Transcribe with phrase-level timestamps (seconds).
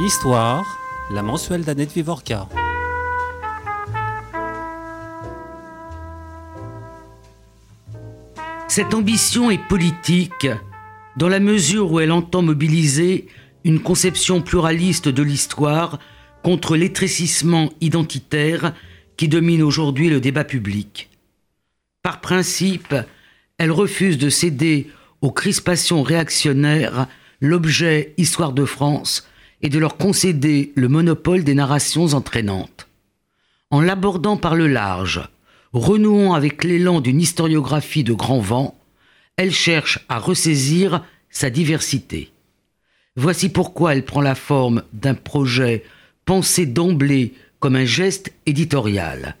[0.00, 0.80] Histoire,
[1.12, 2.48] la mensuelle d'Annette Vivorca.
[8.66, 10.48] Cette ambition est politique
[11.16, 13.28] dans la mesure où elle entend mobiliser
[13.62, 16.00] une conception pluraliste de l'histoire
[16.42, 18.74] contre l'étrécissement identitaire
[19.16, 21.08] qui domine aujourd'hui le débat public.
[22.02, 22.96] Par principe,
[23.58, 24.90] elle refuse de céder
[25.20, 27.06] aux crispations réactionnaires
[27.40, 29.28] l'objet Histoire de France
[29.64, 32.86] et de leur concéder le monopole des narrations entraînantes.
[33.70, 35.26] En l'abordant par le large,
[35.72, 38.78] renouant avec l'élan d'une historiographie de grand vent,
[39.36, 42.30] elle cherche à ressaisir sa diversité.
[43.16, 45.82] Voici pourquoi elle prend la forme d'un projet
[46.26, 49.34] pensé d'emblée comme un geste éditorial.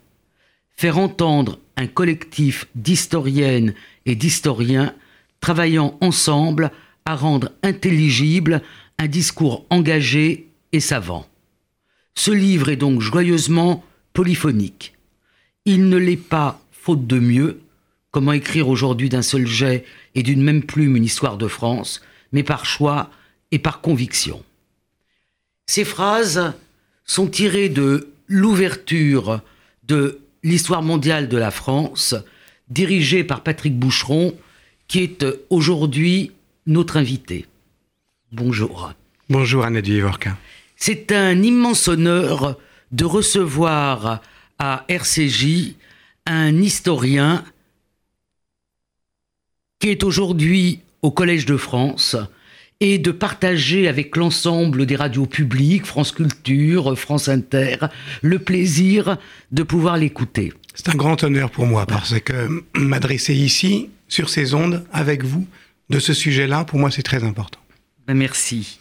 [0.74, 3.74] Faire entendre un collectif d'historiennes
[4.06, 4.94] et d'historiens
[5.40, 6.70] travaillant ensemble
[7.04, 8.62] à rendre intelligible
[8.98, 11.26] un discours engagé et savant.
[12.14, 14.94] Ce livre est donc joyeusement polyphonique.
[15.64, 17.60] Il ne l'est pas faute de mieux,
[18.10, 22.42] comment écrire aujourd'hui d'un seul jet et d'une même plume une histoire de France, mais
[22.42, 23.10] par choix
[23.50, 24.42] et par conviction.
[25.66, 26.52] Ces phrases
[27.04, 29.40] sont tirées de l'ouverture
[29.84, 32.14] de l'histoire mondiale de la France,
[32.68, 34.34] dirigée par Patrick Boucheron,
[34.88, 36.32] qui est aujourd'hui
[36.66, 37.46] notre invité.
[38.36, 38.92] Bonjour.
[39.30, 40.36] Bonjour Annette Vivorca.
[40.74, 42.58] C'est un immense honneur
[42.90, 44.22] de recevoir
[44.58, 45.76] à RCJ
[46.26, 47.44] un historien
[49.78, 52.16] qui est aujourd'hui au Collège de France
[52.80, 57.76] et de partager avec l'ensemble des radios publiques, France Culture, France Inter,
[58.20, 59.16] le plaisir
[59.52, 60.52] de pouvoir l'écouter.
[60.74, 65.46] C'est un grand honneur pour moi parce que m'adresser ici, sur ces ondes, avec vous,
[65.88, 67.60] de ce sujet-là, pour moi, c'est très important.
[68.06, 68.78] Ben, merci.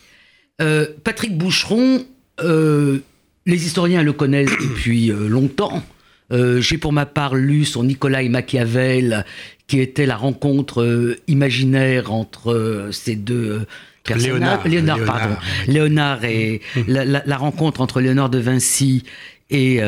[0.62, 2.06] Euh, Patrick Boucheron,
[2.42, 3.00] euh,
[3.46, 5.84] les historiens le connaissent depuis euh, longtemps.
[6.32, 9.24] J'ai pour ma part lu son Nicolas et Machiavel,
[9.68, 13.68] qui était la rencontre imaginaire entre ces deux
[14.04, 14.66] personnages.
[14.66, 15.36] Léonard, pardon.
[15.68, 16.82] Léonard et mmh.
[16.88, 19.04] la, rencontre entre Léonard de Vinci
[19.52, 19.80] et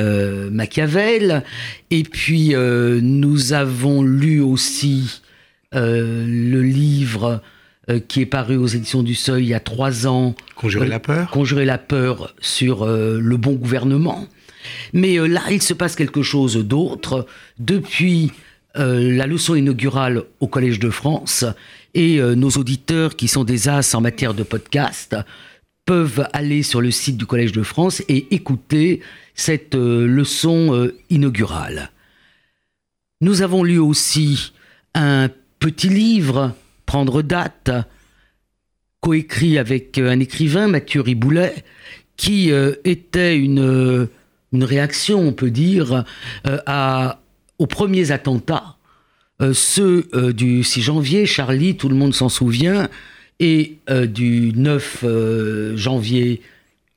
[0.51, 1.43] Machiavel.
[1.89, 5.21] Et puis, nous avons lu aussi
[5.71, 7.41] le livre
[7.87, 10.33] euh, qui est paru aux éditions du Seuil il y a trois ans.
[10.55, 11.29] Conjurer la peur.
[11.29, 14.27] Conjurer la peur sur euh, le bon gouvernement.
[14.93, 17.27] Mais euh, là, il se passe quelque chose d'autre.
[17.59, 18.31] Depuis
[18.77, 21.45] la leçon inaugurale au Collège de France,
[21.93, 25.15] et nos auditeurs qui sont des as en matière de podcast
[25.85, 28.99] peuvent aller sur le site du Collège de France et écouter
[29.33, 31.89] cette leçon inaugurale.
[33.21, 34.51] Nous avons lu aussi
[34.93, 35.29] un
[35.59, 36.53] petit livre
[36.85, 37.71] prendre date,
[39.05, 41.53] coécrit avec euh, un écrivain, Mathieu Riboulet,
[42.17, 44.07] qui euh, était une,
[44.51, 46.05] une, réaction, on peut dire,
[46.47, 47.21] euh, à,
[47.59, 48.77] aux premiers attentats,
[49.51, 52.87] ceux du 6 janvier, Charlie, tout le monde s'en souvient,
[53.41, 56.41] et du 9 janvier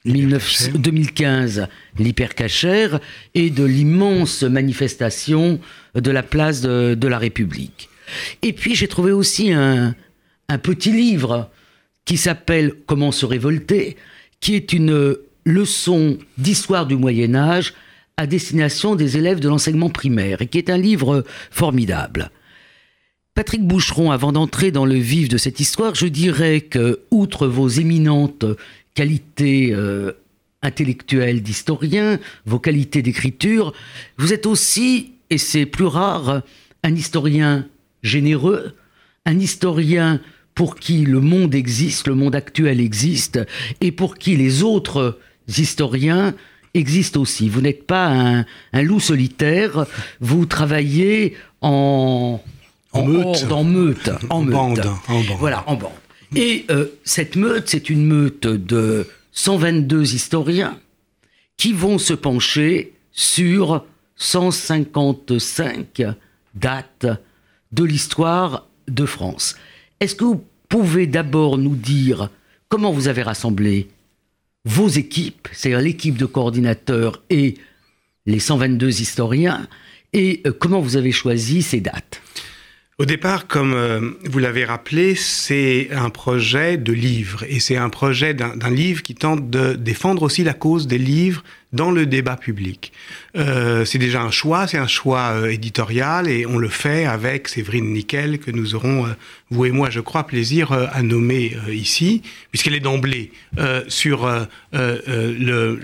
[0.05, 1.67] 2015,
[1.99, 3.01] l'hypercachère,
[3.35, 5.59] et de l'immense manifestation
[5.97, 7.89] de la place de la République.
[8.43, 9.95] Et puis j'ai trouvé aussi un,
[10.63, 11.51] petit livre
[12.05, 13.97] qui s'appelle Comment se révolter,
[14.41, 17.75] qui est une leçon d'histoire du Moyen Âge
[18.17, 22.31] à destination des élèves de l'enseignement primaire, et qui est un livre formidable.
[23.35, 27.69] Patrick Boucheron, avant d'entrer dans le vif de cette histoire, je dirais que, outre vos
[27.69, 28.45] éminentes
[28.95, 30.11] qualités euh,
[30.63, 33.73] intellectuelles d'historien, vos qualités d'écriture,
[34.17, 36.43] vous êtes aussi, et c'est plus rare,
[36.83, 37.67] un historien
[38.03, 38.75] généreux,
[39.25, 40.21] un historien
[40.55, 43.41] pour qui le monde existe, le monde actuel existe,
[43.81, 46.35] et pour qui les autres historiens
[46.75, 47.49] existent aussi.
[47.49, 49.87] Vous n'êtes pas un, loup solitaire,
[50.21, 52.43] vous travaillez en,
[52.93, 53.45] en, meute.
[53.51, 54.85] en meute, en, Bande,
[55.39, 55.93] Voilà, en bande.
[56.35, 60.79] Et euh, cette meute, c'est une meute de 122 historiens
[61.57, 63.85] qui vont se pencher sur
[64.17, 66.03] 155
[66.55, 67.07] dates
[67.73, 69.57] de l'histoire de France.
[70.01, 72.31] Est-ce que vous pouvez d'abord nous dire
[72.69, 73.89] comment vous avez rassemblé
[74.65, 77.55] vos équipes, c'est-à-dire l'équipe de coordinateurs et
[78.27, 79.67] les 122 historiens,
[80.13, 82.21] et euh, comment vous avez choisi ces dates?
[82.99, 87.91] Au départ, comme euh, vous l'avez rappelé, c'est un projet de livre et c'est un
[87.91, 92.37] projet d'un livre qui tente de défendre aussi la cause des livres dans le débat
[92.37, 92.93] public.
[93.37, 97.49] Euh, c'est déjà un choix, c'est un choix euh, éditorial et on le fait avec
[97.49, 99.11] Séverine Nickel que nous aurons, euh,
[99.51, 103.33] vous et moi, je crois, plaisir à nommer ici, puisqu'elle est d'emblée
[103.89, 104.29] sur
[104.73, 105.79] le,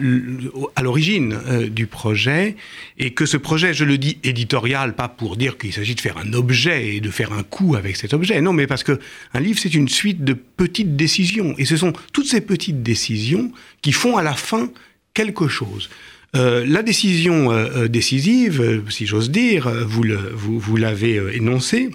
[0.77, 1.39] à l'origine
[1.71, 2.57] du projet
[2.99, 6.19] et que ce projet, je le dis éditorial, pas pour dire qu'il s'agit de faire
[6.19, 9.01] un objet et de faire un coup avec cet objet, non, mais parce que
[9.33, 13.51] un livre c'est une suite de petites décisions et ce sont toutes ces petites décisions
[13.81, 14.69] qui font à la fin
[15.15, 15.89] quelque chose.
[16.37, 21.91] Euh, la décision euh, décisive, euh, si j'ose dire, vous, l'avez énoncé,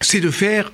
[0.00, 0.72] c'est de faire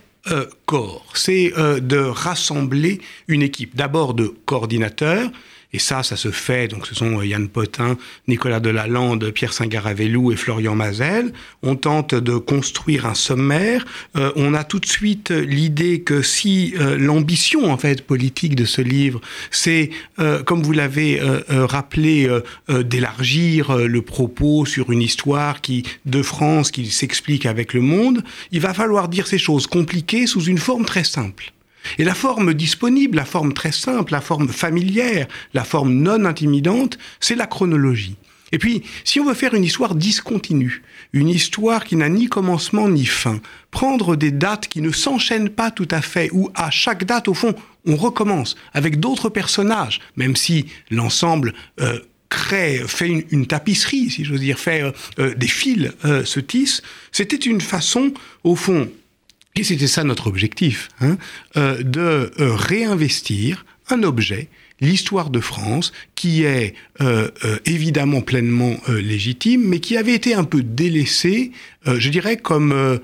[0.66, 5.30] corps, c'est de rassembler une équipe, d'abord de coordinateurs,
[5.72, 10.36] et ça, ça se fait, donc ce sont Yann Potin, Nicolas Delalande, Pierre Saint-Garavelou et
[10.36, 11.32] Florian Mazel.
[11.62, 13.84] On tente de construire un sommaire.
[14.16, 18.64] Euh, on a tout de suite l'idée que si euh, l'ambition en fait politique de
[18.64, 19.20] ce livre,
[19.50, 22.28] c'est, euh, comme vous l'avez euh, rappelé,
[22.68, 28.22] d'élargir le propos sur une histoire qui de France qui s'explique avec le monde,
[28.52, 31.52] il va falloir dire ces choses compliquées sous une forme très simple.
[31.98, 36.98] Et la forme disponible, la forme très simple, la forme familière, la forme non intimidante,
[37.20, 38.16] c'est la chronologie.
[38.52, 40.82] Et puis, si on veut faire une histoire discontinue,
[41.12, 43.40] une histoire qui n'a ni commencement ni fin,
[43.70, 47.34] prendre des dates qui ne s'enchaînent pas tout à fait, ou à chaque date, au
[47.34, 47.54] fond,
[47.86, 51.98] on recommence avec d'autres personnages, même si l'ensemble euh,
[52.28, 55.90] crée, fait une, tapisserie, si j'ose dire, fait euh, euh, des fils
[56.24, 56.82] se tissent,
[57.12, 58.12] c'était une façon,
[58.44, 58.90] au fond,
[59.58, 61.16] et c'était ça notre objectif, hein,
[61.56, 64.48] euh, de euh, réinvestir un objet,
[64.80, 70.34] l'histoire de France, qui est euh, euh, évidemment pleinement euh, légitime, mais qui avait été
[70.34, 71.52] un peu délaissé,
[71.86, 73.00] euh, je dirais, comme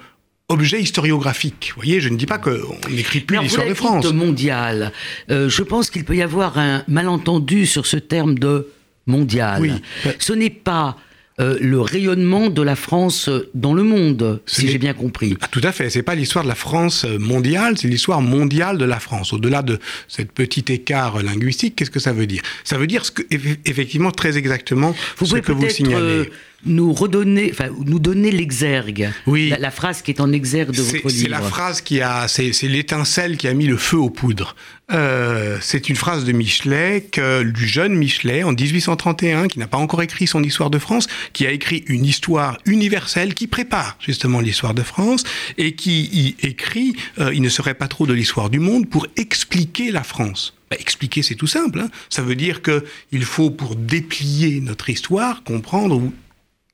[0.48, 1.72] objet historiographique.
[1.74, 4.12] Vous voyez, je ne dis pas qu'on n'écrit plus l'histoire de France.
[4.12, 4.92] mondial.
[5.28, 8.68] Je pense qu'il peut y avoir un malentendu sur ce terme de
[9.06, 9.60] mondial.
[9.60, 9.72] Oui.
[10.18, 10.96] Ce n'est pas
[11.40, 15.36] euh, le rayonnement de la France dans le monde, si j'ai bien compris.
[15.40, 15.90] Ah, tout à fait.
[15.90, 19.32] C'est pas l'histoire de la France euh, mondiale, c'est l'histoire mondiale de la France.
[19.32, 22.42] Au-delà de cette petit écart linguistique, qu'est-ce que ça veut dire?
[22.62, 25.96] Ça veut dire ce que, eff- effectivement très exactement Vous ce que vous signalez.
[25.96, 26.24] euh,
[26.66, 29.10] nous redonner, enfin, nous donner l'exergue.
[29.26, 29.48] Oui.
[29.50, 31.10] La, la phrase qui est en exergue de votre livre.
[31.10, 34.54] c'est la phrase qui a, c'est l'étincelle qui a mis le feu aux poudres.
[34.92, 39.78] Euh, c'est une phrase de Michelet, que, du jeune Michelet, en 1831, qui n'a pas
[39.78, 44.40] encore écrit son histoire de France, qui a écrit une histoire universelle qui prépare justement
[44.40, 45.24] l'histoire de France
[45.56, 49.06] et qui y écrit, euh, il ne serait pas trop de l'histoire du monde pour
[49.16, 50.54] expliquer la France.
[50.70, 51.80] Bah, expliquer, c'est tout simple.
[51.80, 51.88] hein.
[52.10, 56.12] Ça veut dire que il faut, pour déplier notre histoire, comprendre où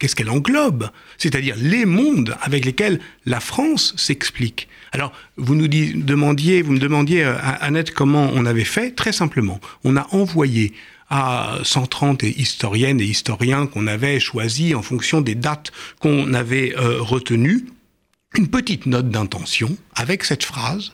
[0.01, 4.67] qu'est-ce qu'elle englobe, c'est-à-dire les mondes avec lesquels la France s'explique.
[4.91, 8.91] Alors, vous nous demandiez, vous me demandiez, euh, Annette, comment on avait fait.
[8.91, 10.73] Très simplement, on a envoyé
[11.11, 15.71] à 130 historiennes et historiens qu'on avait choisis en fonction des dates
[16.01, 17.67] qu'on avait euh, retenues,
[18.37, 20.93] une petite note d'intention avec cette phrase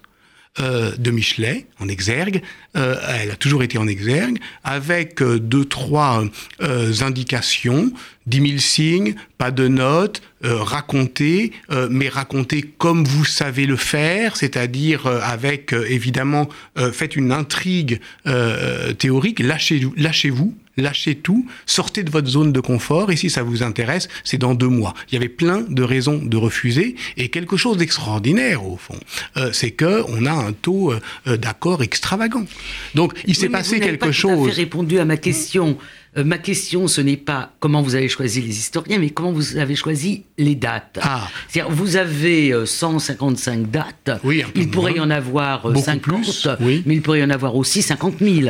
[0.60, 2.42] euh, de Michelet en exergue.
[2.76, 6.24] Euh, elle a toujours été en exergue, avec euh, deux, trois
[6.62, 7.92] euh, indications,
[8.26, 11.52] 10 000 signes, pas de notes, euh, raconter,
[11.90, 16.48] mais raconter comme vous savez le faire, c'est-à-dire avec, évidemment,
[16.92, 18.00] faites une intrigue
[18.98, 23.62] théorique, lâchez-vous, lâchez-vous, lâchez tout, sortez de votre zone de confort, et si ça vous
[23.62, 24.94] intéresse, c'est dans deux mois.
[25.10, 28.98] Il y avait plein de raisons de refuser, et quelque chose d'extraordinaire, au fond,
[29.36, 32.44] euh, c'est que on a un taux euh, euh, d'accord extravagant.
[32.94, 34.48] Donc, il s'est Oui, passé vous quelque pas chose.
[34.48, 35.78] fait répondu à ma question.
[36.16, 39.56] Euh, ma question, ce n'est pas comment vous avez choisi les historiens, mais comment vous
[39.58, 40.98] avez choisi les dates.
[41.02, 41.28] Ah.
[41.48, 44.10] C'est-à-dire, vous avez euh, 155 dates.
[44.24, 46.82] Oui, un peu il pourrait y en avoir Beaucoup 50, plus, oui.
[46.86, 48.48] mais il pourrait y en avoir aussi 50 000.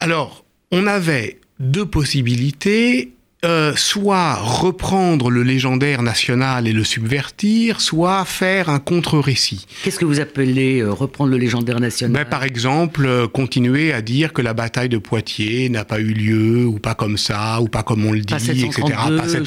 [0.00, 3.12] Alors, on avait deux possibilités.
[3.42, 9.64] Euh, soit reprendre le légendaire national et le subvertir, soit faire un contre-récit.
[9.82, 12.12] Qu'est-ce que vous appelez euh, reprendre le légendaire national?
[12.12, 16.12] Ben, par exemple, euh, continuer à dire que la bataille de Poitiers n'a pas eu
[16.12, 18.68] lieu, ou pas comme ça, ou pas comme on le dit, Pas etc.
[18.74, 19.46] 732, Pas 732,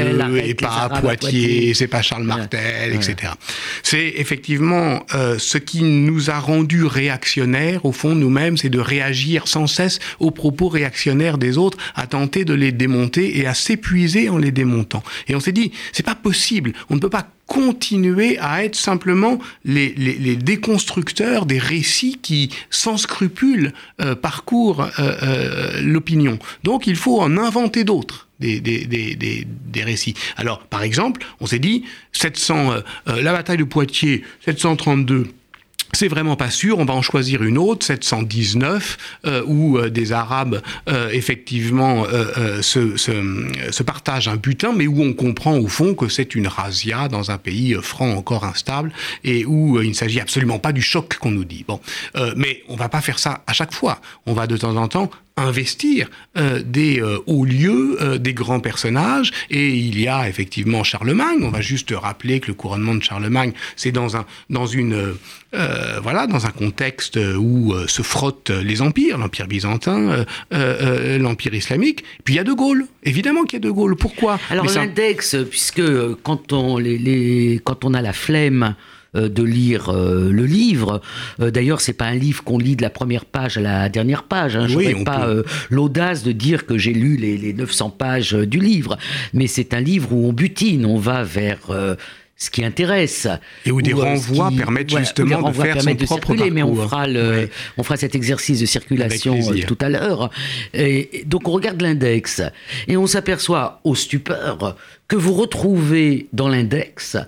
[0.00, 1.74] Charles Martel, et pas Poitiers, Poitiers.
[1.74, 2.96] c'est pas Charles Martel, Ouais.
[2.96, 3.32] etc.
[3.82, 5.00] C'est effectivement
[5.38, 10.30] ce qui nous a rendus réactionnaires, au fond, nous-mêmes, c'est de réagir sans cesse aux
[10.30, 15.02] propos réactionnaires des autres, à tenter de les démonter et à s'épuiser en les démontant.
[15.28, 19.40] Et on s'est dit, c'est pas possible, on ne peut pas continuer à être simplement
[19.64, 24.88] les, déconstructeurs des récits qui, sans scrupule, euh, parcourent euh,
[25.22, 26.38] euh, l'opinion.
[26.62, 28.28] Donc il faut en inventer d'autres.
[28.40, 30.14] Des, des, des, des, récits.
[30.38, 35.26] Alors, par exemple, on s'est dit, 700, euh, euh, la bataille de Poitiers, 732,
[35.92, 36.78] c'est vraiment pas sûr.
[36.78, 42.04] On va en choisir une autre, 719, euh, où euh, des Arabes euh, effectivement
[42.62, 47.08] se, se, partagent un butin, mais où on comprend au fond que c'est une razzia
[47.08, 48.92] dans un pays franc encore instable
[49.24, 51.64] et où il ne s'agit absolument pas du choc qu'on nous dit.
[51.66, 51.80] Bon,
[52.36, 54.00] mais on va pas faire ça à chaque fois.
[54.26, 58.60] On va de temps en temps investir euh, des euh, hauts lieux, euh, des grands
[58.60, 59.32] personnages.
[59.50, 61.38] Et il y a effectivement Charlemagne.
[61.42, 65.14] On va juste rappeler que le couronnement de Charlemagne, c'est dans un dans une
[66.02, 72.04] voilà dans un contexte où se frottent les empires, l'empire byzantin, l'empire islamique.
[72.24, 72.86] Puis il y a De Gaulle.
[73.02, 73.96] Évidemment qu'il y a De Gaulle.
[73.96, 74.38] Pourquoi?
[74.50, 75.82] Alors l'index, puisque
[76.22, 81.00] quand on les, les, quand on a la flemme euh, de lire euh, le livre.
[81.40, 84.24] Euh, d'ailleurs, c'est pas un livre qu'on lit de la première page à la dernière
[84.24, 84.56] page.
[84.56, 84.66] Hein.
[84.68, 85.28] Je n'ai pas
[85.70, 88.98] l'audace de dire que j'ai lu les, les, 900 pages du livre,
[89.34, 91.72] mais c'est un livre où on butine, on va vers
[92.40, 93.28] ce qui intéresse.
[93.66, 97.50] Et où des renvois permettent justement de faire son propre circuler, Mais on fera, le,
[97.76, 100.30] on fera cet exercice de circulation tout à l'heure.
[100.72, 102.42] Et donc on regarde l'index
[102.88, 104.76] et on s'aperçoit au stupeur
[105.06, 107.18] que vous retrouvez dans l'index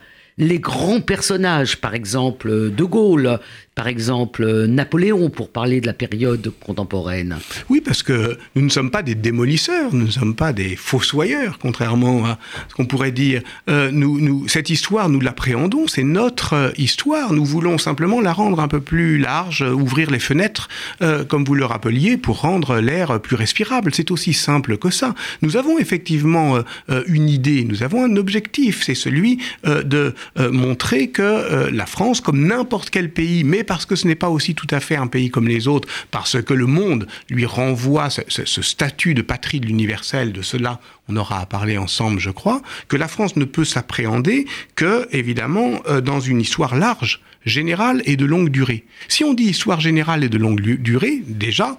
[0.43, 3.39] les grands personnages, par exemple De Gaulle,
[3.75, 7.39] par exemple Napoléon, pour parler de la période contemporaine
[7.71, 11.59] Oui, parce que nous ne sommes pas des démolisseurs, nous ne sommes pas des fossoyeurs,
[11.59, 13.41] contrairement à ce qu'on pourrait dire.
[13.71, 17.33] Euh, nous, cette histoire, nous l'appréhendons, c'est notre euh, histoire.
[17.33, 20.69] Nous voulons simplement la rendre un peu plus large, ouvrir les fenêtres,
[21.01, 23.95] euh, comme vous le rappeliez, pour rendre l'air plus respirable.
[23.95, 25.15] C'est aussi simple que ça.
[25.41, 26.59] Nous avons effectivement
[27.07, 32.91] une idée, nous avons un objectif, c'est celui de montrer que la France, comme n'importe
[32.91, 35.49] quel pays, mais parce que ce n'est pas aussi tout à fait un pays comme
[35.49, 40.43] les autres, parce que le monde lui renvoie ce, statut de patrie de l'universel, de
[40.43, 44.47] cela on aura à parler ensemble, je crois, que la France ne peut s'appréhender
[44.77, 48.85] que, évidemment, euh, dans une histoire large, générale et de longue durée.
[49.09, 51.77] Si on dit histoire générale et de longue durée, déjà,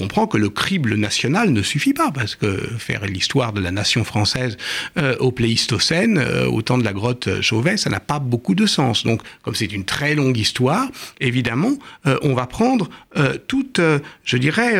[0.00, 4.02] comprend que le crible national ne suffit pas, parce que faire l'histoire de la nation
[4.02, 4.56] française
[4.96, 8.64] euh, au Pléistocène, euh, au temps de la grotte Chauvet, ça n'a pas beaucoup de
[8.64, 9.04] sens.
[9.04, 10.88] Donc, comme c'est une très longue histoire,
[11.20, 11.74] évidemment,
[12.06, 12.88] euh, on va prendre
[13.46, 13.80] toute,
[14.24, 14.74] je dirais,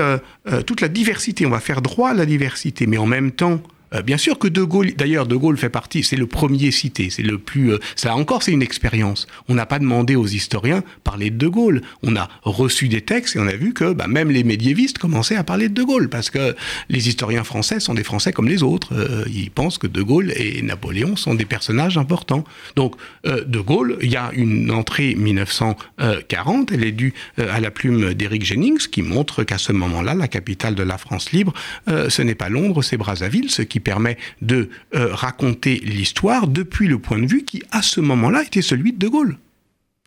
[0.66, 3.60] toute la diversité, on va faire droit à la diversité, mais en même temps,
[3.94, 7.10] euh, bien sûr que De Gaulle, d'ailleurs, De Gaulle fait partie, c'est le premier cité,
[7.10, 9.26] c'est le plus, euh, ça encore, c'est une expérience.
[9.48, 11.82] On n'a pas demandé aux historiens parler de De Gaulle.
[12.02, 15.36] On a reçu des textes et on a vu que bah, même les médiévistes commençaient
[15.36, 16.54] à parler de De Gaulle parce que
[16.88, 18.94] les historiens français sont des Français comme les autres.
[18.94, 22.44] Euh, ils pensent que De Gaulle et Napoléon sont des personnages importants.
[22.76, 22.94] Donc,
[23.24, 28.44] De Gaulle, il y a une entrée 1940, elle est due à la plume d'Éric
[28.44, 31.52] Jennings qui montre qu'à ce moment-là, la capitale de la France libre,
[31.86, 36.98] ce n'est pas Londres, c'est Brazzaville, ce qui permet de euh, raconter l'histoire depuis le
[36.98, 39.38] point de vue qui, à ce moment-là, était celui de De Gaulle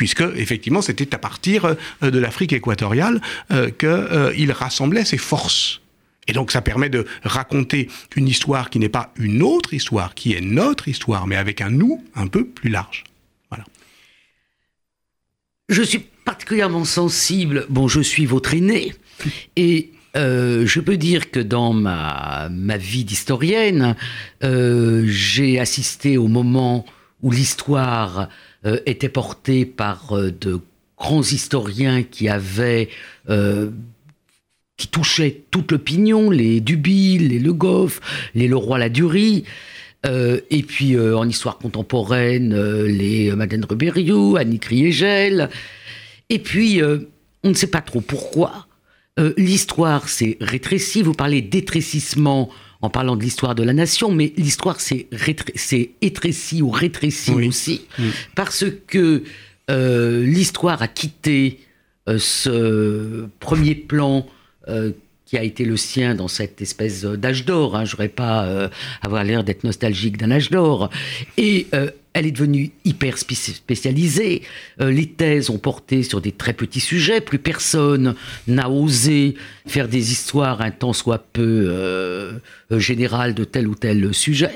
[0.03, 5.79] puisque effectivement c'était à partir euh, de l'Afrique équatoriale euh, qu'il rassemblait ses forces.
[6.27, 10.33] Et donc ça permet de raconter une histoire qui n'est pas une autre histoire, qui
[10.33, 13.05] est notre histoire, mais avec un nous un peu plus large.
[13.49, 13.63] Voilà.
[15.69, 18.93] Je suis particulièrement sensible, bon je suis votre aîné,
[19.55, 23.95] et euh, je peux dire que dans ma, ma vie d'historienne,
[24.43, 26.85] euh, j'ai assisté au moment
[27.23, 28.29] où l'histoire
[28.65, 30.59] euh, était portée par de
[30.97, 32.89] grands historiens qui avaient
[34.75, 38.01] qui touchaient toute l'opinion, les Dubil, les Le Goff,
[38.35, 39.45] les Leroy-Ladurie.
[40.05, 42.55] et puis en histoire contemporaine,
[42.85, 45.49] les Madeleine Rubériou, Annie Kriegel.
[46.29, 48.67] Et puis, on ne sait pas trop pourquoi,
[49.19, 51.03] euh, l'histoire s'est rétrécie.
[51.03, 52.49] Vous parlez d'étrécissement
[52.81, 55.07] en parlant de l'histoire de la nation, mais l'histoire s'est
[56.01, 57.85] étrécie ou rétrécie aussi,
[58.35, 59.23] parce que
[59.71, 61.59] euh, l'histoire a quitté
[62.09, 64.25] euh, ce premier plan
[65.25, 67.75] qui a été le sien dans cette espèce d'âge d'or.
[67.75, 67.85] Hein.
[67.85, 68.69] Je n'aurais pas
[69.01, 70.89] avoir l'air d'être nostalgique d'un âge d'or.
[71.37, 71.67] Et
[72.13, 74.43] elle est devenue hyper spécialisée.
[74.79, 77.21] Euh, les thèses ont porté sur des très petits sujets.
[77.21, 78.15] Plus personne
[78.47, 82.39] n'a osé faire des histoires un tant soit peu euh,
[82.71, 84.53] générales de tel ou tel sujet.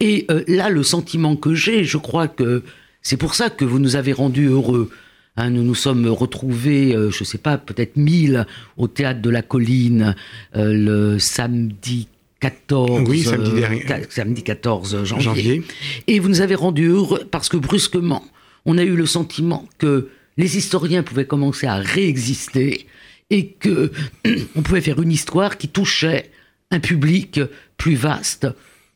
[0.00, 2.62] Et euh, là, le sentiment que j'ai, je crois que
[3.00, 4.90] c'est pour ça que vous nous avez rendus heureux.
[5.36, 8.44] Hein, nous nous sommes retrouvés, je ne sais pas, peut-être mille
[8.76, 10.16] au théâtre de la colline
[10.52, 12.08] le samedi
[12.40, 15.62] 14, oui, samedi, euh, samedi 14 janvier.
[16.06, 18.24] Et vous nous avez rendu heureux parce que brusquement,
[18.64, 22.86] on a eu le sentiment que les historiens pouvaient commencer à réexister
[23.30, 23.90] et que
[24.56, 26.30] on pouvait faire une histoire qui touchait
[26.70, 27.40] un public
[27.76, 28.46] plus vaste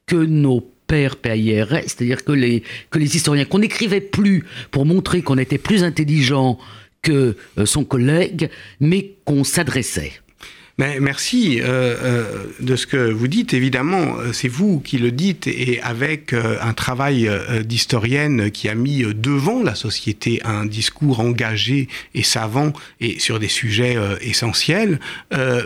[0.07, 5.23] que nos pères PAIRS, c'est-à-dire que les, que les historiens, qu'on n'écrivait plus pour montrer
[5.23, 6.59] qu'on était plus intelligent
[7.01, 10.13] que son collègue, mais qu'on s'adressait.
[10.79, 13.53] Mais merci euh, euh, de ce que vous dites.
[13.53, 17.31] Évidemment, euh, c'est vous qui le dites et avec un travail
[17.65, 23.49] d'historienne qui a mis devant la société un discours engagé et savant et sur des
[23.49, 24.99] sujets essentiels.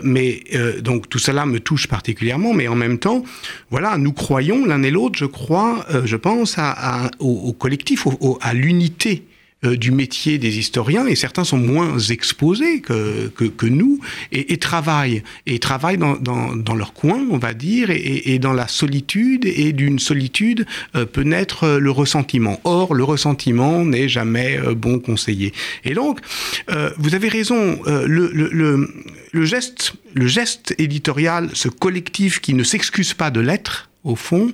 [0.03, 0.43] mais
[0.81, 2.53] donc tout cela me touche particulièrement.
[2.53, 3.23] Mais en même temps,
[3.69, 8.07] voilà, nous croyons l'un et l'autre, je crois, je pense à, au, collectif,
[8.41, 13.99] à l'unité euh, du métier des historiens, et certains sont moins exposés que, que, nous,
[14.31, 18.39] et, et, travaillent, et travaillent dans, dans, dans, leur coin, on va dire, et, et
[18.39, 22.61] dans la solitude, et d'une solitude euh, peut naître euh, le ressentiment.
[22.65, 25.53] Or, le ressentiment n'est jamais bon conseiller.
[25.83, 26.19] Et donc,
[26.97, 28.93] vous avez raison, le, le, le,
[29.31, 34.51] le, geste, le geste éditorial, ce collectif qui ne s'excuse pas de l'être, au fond.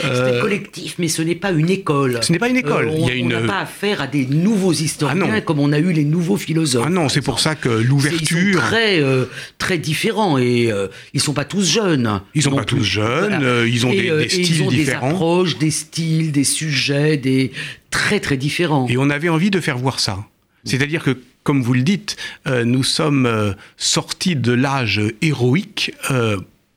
[0.00, 2.18] C'est euh, collectif, mais ce n'est pas une école.
[2.22, 2.88] Ce n'est pas une école.
[2.88, 6.04] Euh, on n'a pas affaire à des nouveaux historiens ah comme on a eu les
[6.04, 6.84] nouveaux philosophes.
[6.86, 8.38] Ah non, c'est pour ça que l'ouverture.
[8.38, 9.24] Ils sont très, euh,
[9.58, 10.72] très différents et
[11.14, 12.20] ils sont pas tous jeunes.
[12.34, 13.66] Ils sont pas tous jeunes.
[13.66, 15.08] ils ont des, des styles ils ont différents.
[15.08, 17.52] Des approches, des styles, des sujets, des
[17.90, 18.86] très très différents.
[18.88, 20.18] Et on avait envie de faire voir ça.
[20.64, 25.92] C'est-à-dire que comme vous le dites, nous sommes sortis de l'âge héroïque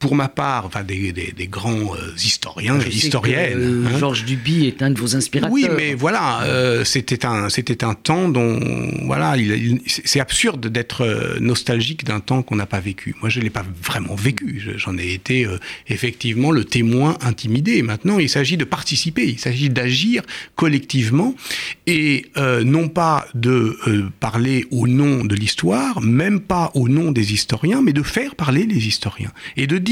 [0.02, 3.60] pour ma part, enfin des, des, des grands euh, historiens et historiennes.
[3.60, 4.00] Euh, hein.
[4.00, 5.54] Georges Duby est un de vos inspirateurs.
[5.54, 8.60] Oui, mais voilà, euh, c'était un c'était un temps dont
[9.06, 13.16] voilà, il, c'est absurde d'être euh, nostalgique d'un temps qu'on n'a pas vécu.
[13.22, 14.62] Moi, je l'ai pas vraiment vécu.
[14.76, 15.48] J'en ai été
[15.88, 17.84] effectivement le témoin intimidé.
[17.84, 20.24] Maintenant, il s'agit de participer, il s'agit d'agir
[20.56, 21.36] collectivement
[21.86, 22.26] et
[22.66, 23.78] non pas de
[24.20, 28.66] parler au nom de l'histoire, même pas au nom des historiens, mais de faire parler
[28.66, 29.91] les historiens et de dire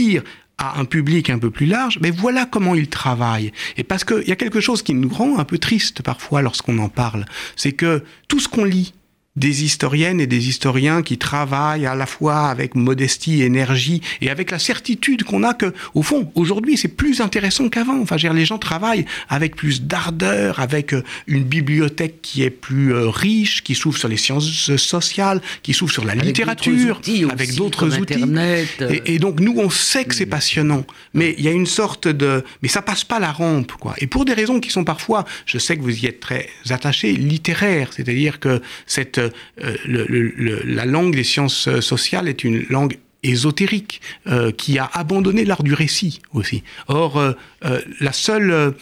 [0.58, 3.52] à un public un peu plus large, mais voilà comment il travaille.
[3.78, 6.78] Et parce qu'il y a quelque chose qui nous rend un peu triste parfois lorsqu'on
[6.80, 7.26] en parle,
[7.56, 8.94] c'est que tout ce qu'on lit,
[9.36, 14.52] des historiennes et des historiens qui travaillent à la fois avec modestie, énergie et avec
[14.52, 18.00] la certitude qu'on a que, au fond, aujourd'hui, c'est plus intéressant qu'avant.
[18.02, 23.10] Enfin, les gens travaillent avec plus d'ardeur, avec euh, une bibliothèque qui est plus euh,
[23.10, 27.00] riche, qui s'ouvre sur les sciences sociales, qui s'ouvre sur la littérature,
[27.32, 28.24] avec d'autres outils.
[28.90, 32.08] Et, et, donc, nous, on sait que c'est passionnant, mais il y a une sorte
[32.08, 33.94] de, mais ça passe pas la rampe, quoi.
[34.00, 37.14] Et pour des raisons qui sont parfois, je sais que vous y êtes très attachés,
[37.14, 44.52] littéraires, c'est-à-dire que cette euh, la langue des sciences sociales est une langue ésotérique euh,
[44.52, 46.64] qui a abandonné l'art du récit aussi.
[46.88, 47.34] Or, euh,
[48.00, 48.74] la seule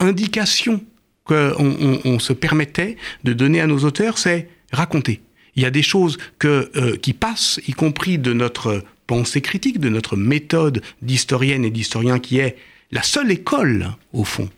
[0.00, 0.82] indication
[1.24, 5.20] qu'on on, se permettait de donner à nos auteurs, c'est raconter.
[5.56, 10.16] Il y a des choses qui passent, y compris de notre pensée critique, de notre
[10.16, 12.56] méthode d'historienne et d'historien qui est
[12.92, 14.48] la seule école, au fond,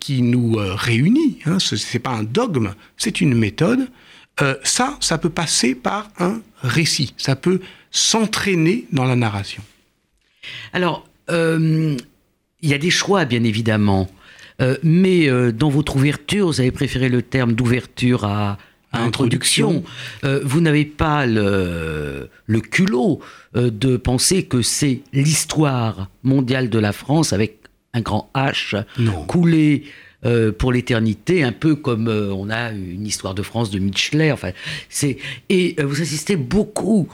[0.00, 1.38] qui nous réunit.
[1.46, 3.88] Hein, Ce n'est pas un dogme, c'est une méthode.
[4.42, 9.62] Euh, ça, ça peut passer par un récit, ça peut s'entraîner dans la narration.
[10.74, 11.96] Alors, euh,
[12.60, 14.10] il y a des choix, bien évidemment,
[14.60, 18.58] euh, mais dans votre ouverture, vous avez préféré le terme d'ouverture à,
[18.92, 19.84] introduction.
[20.22, 23.20] vous n'avez pas le, le culot
[23.54, 27.58] de penser que c'est l'histoire mondiale de la France avec
[27.92, 28.84] un grand H
[29.26, 29.84] coulé
[30.26, 34.32] euh, pour l'éternité, un peu comme euh, on a une histoire de France de Michelet.
[34.32, 34.50] Enfin,
[34.88, 37.08] c'est et euh, vous insistez beaucoup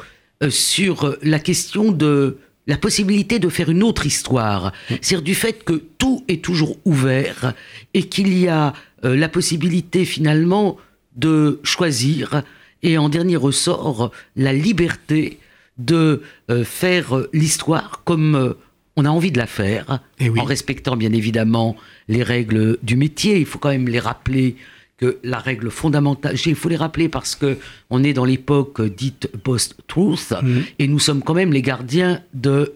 [0.49, 5.75] sur la question de la possibilité de faire une autre histoire, c'est-à-dire du fait que
[5.99, 7.55] tout est toujours ouvert
[7.95, 8.73] et qu'il y a
[9.05, 10.79] la possibilité finalement
[11.15, 12.43] de choisir
[12.83, 15.39] et en dernier ressort la liberté
[15.79, 16.23] de
[16.65, 18.57] faire l'histoire comme
[18.97, 21.77] on a envie de la faire, eh en respectant bien évidemment
[22.09, 23.39] les règles du métier.
[23.39, 24.57] Il faut quand même les rappeler
[24.99, 27.59] que la règle fondamentale, il faut les rappeler parce que
[27.91, 30.65] on est dans l'époque dite post-truth mhm.
[30.79, 32.75] et nous sommes quand même les gardiens de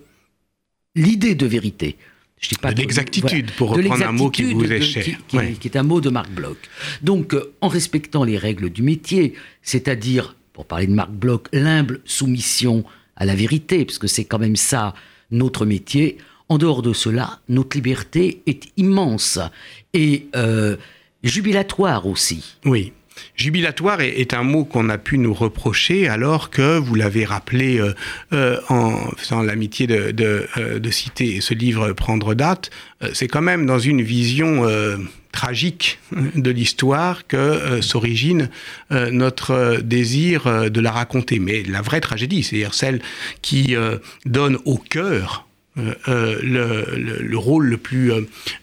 [0.95, 1.97] l'idée de vérité.
[2.41, 5.05] Je dis pas de l'exactitude, pour reprendre un mot qui vous est cher.
[5.27, 6.59] Qui, qui, est un mot de Marc Bloch.
[7.03, 12.01] Donc, euh, en respectant les règles du métier, c'est-à-dire, pour parler de Marc Bloch, l'humble
[12.05, 12.85] soumission
[13.17, 14.95] à la vérité, parce que c'est quand même ça
[15.31, 16.19] notre métier.
[16.49, 19.41] En dehors de cela, notre liberté est immense
[19.95, 20.77] et euh,
[21.25, 22.57] jubilatoire aussi.
[22.65, 22.93] Oui.
[23.35, 27.95] Jubilatoire est, un mot qu'on a pu nous reprocher alors que, vous l'avez rappelé euh,
[28.35, 32.71] euh, en faisant l'amitié de, de, citer ce livre Prendre date,
[33.15, 34.67] c'est quand même dans une vision
[35.37, 35.99] tragique
[36.35, 38.49] de l'histoire que s'origine
[38.91, 41.39] notre désir de la raconter.
[41.39, 43.03] Mais la vraie tragédie, c'est-à-dire celle
[43.43, 43.77] qui
[44.25, 45.47] donne au cœur
[45.77, 48.11] le, le, rôle le plus,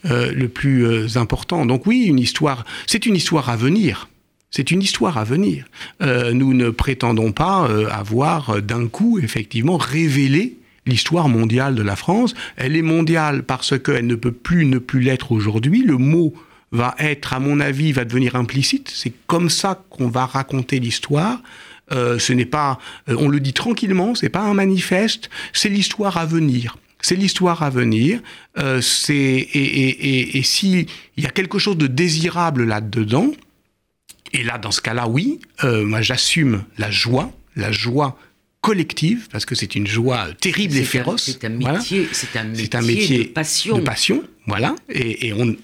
[0.03, 1.67] le plus important.
[1.67, 4.09] Donc oui, une histoire, c'est une histoire à venir
[4.49, 5.65] C'est une histoire à venir.
[6.01, 12.33] nous ne prétendons pas avoir d'un coup effectivement révélé l'histoire mondiale de la France.
[12.57, 15.83] Elle est mondiale parce qu'elle ne peut plus ne plus l'être aujourd'hui.
[15.83, 16.33] Le mot
[16.73, 18.91] va être, à mon avis, va devenir implicite.
[18.93, 21.39] C'est comme ça qu'on va raconter l'histoire.
[21.91, 26.17] Euh, ce n'est pas, euh, on le dit tranquillement, c'est pas un manifeste, c'est l'histoire
[26.17, 26.77] à venir.
[27.01, 28.21] C'est l'histoire à venir.
[28.57, 33.31] Euh, c'est et, et, et, si il y a quelque chose de désirable là-dedans,
[34.31, 38.17] et là dans ce cas-là, oui, moi j'assume la joie, la joie
[38.63, 41.23] collective, parce que c'est une joie terrible et féroce.
[41.25, 43.77] C'est un métier, c'est un, métier de passion.
[43.77, 44.73] De passion, voilà.
[44.89, 45.55] Et, on,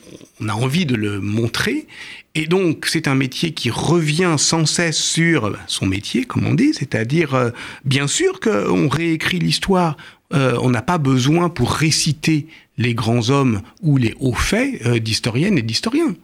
[0.47, 1.87] a envie de le montrer.
[2.35, 6.73] Et donc, c'est un métier qui revient sans cesse sur son métier, comme on dit,
[6.73, 7.51] c'est-à-dire, euh,
[7.85, 9.95] bien sûr qu'on réécrit l'histoire.
[10.33, 14.99] Euh, on n'a pas besoin pour réciter les grands hommes ou les hauts faits euh,
[14.99, 16.15] d'historiennes et d'historiens.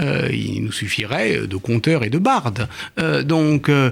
[0.00, 2.68] Euh, il nous suffirait de conteurs et de bardes.
[2.98, 3.90] Euh, donc euh,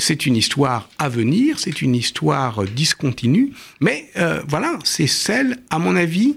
[0.00, 4.10] c'est une histoire à venir, c'est une histoire discontinue, mais
[4.48, 6.36] voilà, c'est celle, à mon avis,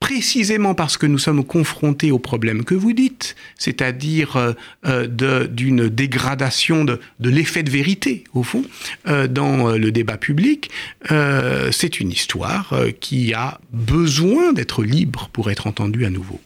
[0.00, 7.00] précisément parce que nous sommes confrontés au problème que vous dites, c'est-à-dire d'une dégradation de,
[7.20, 8.64] de l'effet de vérité, au fond,
[9.06, 10.70] dans le débat public,
[11.08, 16.40] c'est une histoire qui a besoin d'être libre pour être entendue à nouveau.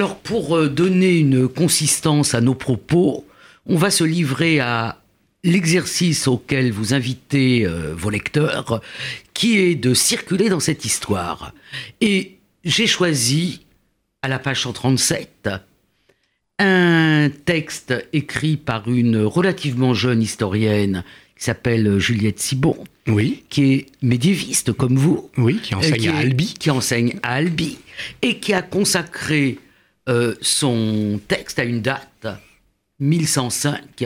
[0.00, 3.26] Alors pour euh, donner une consistance à nos propos,
[3.66, 4.98] on va se livrer à
[5.44, 8.80] l'exercice auquel vous invitez euh, vos lecteurs,
[9.34, 11.52] qui est de circuler dans cette histoire.
[12.00, 13.60] Et j'ai choisi,
[14.22, 15.50] à la page 137,
[16.60, 21.04] un texte écrit par une relativement jeune historienne
[21.36, 23.44] qui s'appelle Juliette Sibon, oui.
[23.50, 25.28] qui est médiéviste comme vous.
[25.36, 26.54] Oui, qui enseigne euh, à Albi.
[26.58, 27.76] Qui enseigne à Albi,
[28.22, 29.58] et qui a consacré
[30.08, 32.26] euh, son texte a une date,
[32.98, 34.04] 1105,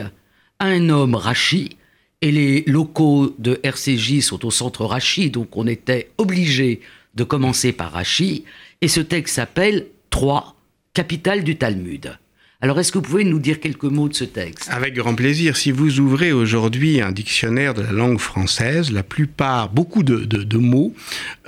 [0.59, 1.77] un homme Rachi,
[2.21, 6.81] et les locaux de RCJ sont au centre Rachi, donc on était obligé
[7.13, 8.45] de commencer par Rachi,
[8.81, 10.55] et ce texte s'appelle 3,
[10.93, 12.17] capitale du Talmud.
[12.61, 14.69] Alors, est-ce que vous pouvez nous dire quelques mots de ce texte?
[14.71, 15.57] Avec grand plaisir.
[15.57, 20.93] Si vous ouvrez aujourd'hui un dictionnaire de la langue française, la plupart, beaucoup de, mots,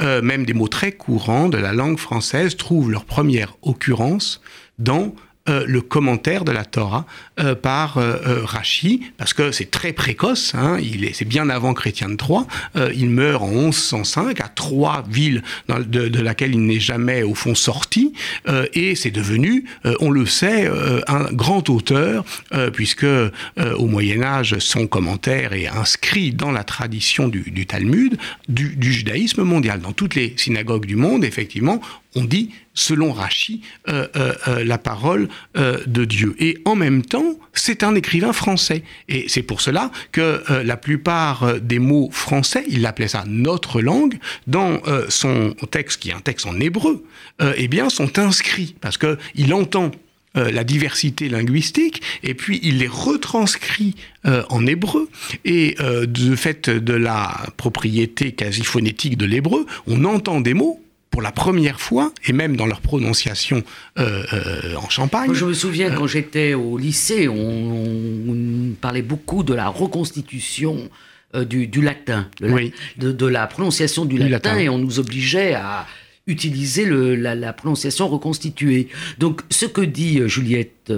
[0.02, 4.42] euh, même des mots très courants de la langue française, trouvent leur première occurrence
[4.80, 5.16] dans
[5.50, 7.06] euh, le commentaire de la Torah
[7.40, 11.74] euh, par euh, Rachi, parce que c'est très précoce, hein, il est, c'est bien avant
[11.74, 12.46] Chrétien de Troyes,
[12.94, 17.56] il meurt en 1105 à trois villes dans, de, laquelle il n'est jamais au fond
[17.56, 18.14] sorti,
[18.74, 19.66] et c'est devenu,
[20.00, 20.70] on le sait,
[21.08, 22.26] un grand auteur,
[22.74, 28.18] puisque au Moyen Âge, son commentaire est inscrit dans la tradition du, du Talmud,
[28.50, 29.80] du, du judaïsme mondial.
[29.80, 31.82] Dans toutes les synagogues du monde, effectivement,
[32.16, 36.36] on dit, selon Rachi, euh, euh, euh, la parole de Dieu.
[36.40, 38.84] Et en même temps, c'est un écrivain français.
[39.08, 44.20] Et c'est pour cela que la plupart des mots français, il appelait ça notre langue,
[44.46, 47.04] dans son texte, qui est un texte en hébreu,
[47.56, 48.76] eh bien, sont inscrits.
[48.80, 49.92] Parce qu'il entend
[50.36, 55.10] la diversité linguistique, et puis il les retranscrit en hébreu,
[55.46, 61.22] et de fait de la propriété quasi phonétique de l'hébreu, on entend des mots pour
[61.22, 63.64] la première fois, et même dans leur prononciation
[63.98, 65.34] euh, euh, en Champagne.
[65.34, 70.90] je me souviens quand j'étais au lycée, on, parlait beaucoup de la reconstitution
[71.36, 75.88] euh, du, latin, de, la, prononciation du, latin, et on nous obligeait à
[76.28, 78.90] utiliser la, prononciation reconstituée.
[79.18, 80.92] Donc ce que dit Juliette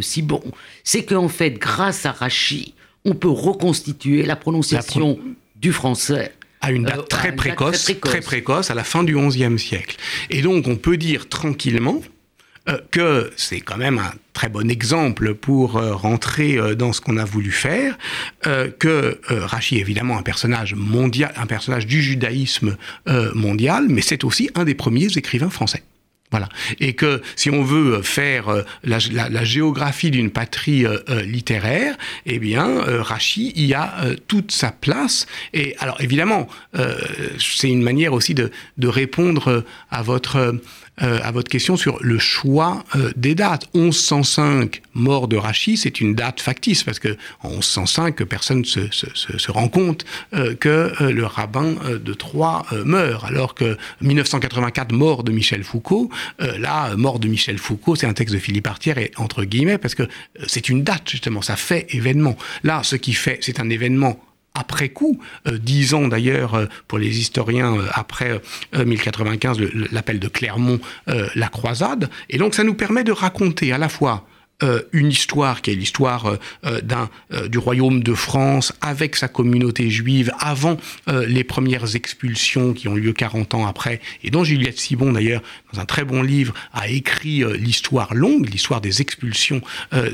[0.00, 0.42] Sibon,
[0.84, 5.18] c'est qu'en fait, grâce à Rachi, on peut reconstituer la prononciation
[5.56, 9.96] du français à une date, très, précoce, très, précoce, à la fin du XIe siècle.
[10.30, 12.00] Et donc on peut dire tranquillement
[12.68, 17.00] euh, que c'est quand même un très bon exemple pour euh, rentrer euh, dans ce
[17.00, 17.98] qu'on a voulu faire,
[18.78, 22.76] que Rachi est évidemment un personnage mondial, un personnage du judaïsme
[23.34, 25.82] mondial, mais c'est aussi un des premiers écrivains français.
[26.32, 26.48] Voilà.
[26.80, 32.38] Et que si on veut faire euh, la, géographie d'une patrie euh, euh, littéraire, eh
[32.38, 33.92] bien, Rachi y a
[34.26, 35.26] toute sa place.
[35.52, 36.48] Et alors, évidemment,
[37.38, 38.50] c'est une manière aussi de
[38.88, 40.54] répondre à votre
[41.00, 43.66] euh, à votre question sur le choix euh, des dates.
[43.74, 48.90] 1105, mort de Rachi, c'est une date factice, parce que en 1105, personne ne se,
[48.90, 55.32] se, rend compte euh, que le rabbin de Troyes meurt, alors que 1984, mort de
[55.32, 59.44] Michel Foucault, là, mort de Michel Foucault, c'est un texte de Philippe Artière, et entre
[59.44, 60.02] guillemets, parce que
[60.46, 62.36] c'est une date, justement, ça fait événement.
[62.64, 64.20] Là, ce qui fait, c'est un événement
[64.54, 68.40] après coup, euh, dix ans d'ailleurs euh, pour les historiens euh, après
[68.74, 69.58] 1095,
[69.90, 72.10] l'appel de Clermont, la croisade.
[72.30, 74.26] Et donc ça nous permet de raconter à la fois
[74.92, 76.38] une histoire qui est l'histoire
[76.84, 77.10] d'un
[77.48, 80.76] du royaume de France avec sa communauté juive avant
[81.08, 85.42] les premières expulsions qui ont eu lieu 40 ans après, et dont Juliette Sibon d'ailleurs,
[85.72, 89.60] dans un très bon livre, a écrit l'histoire longue, l'histoire des expulsions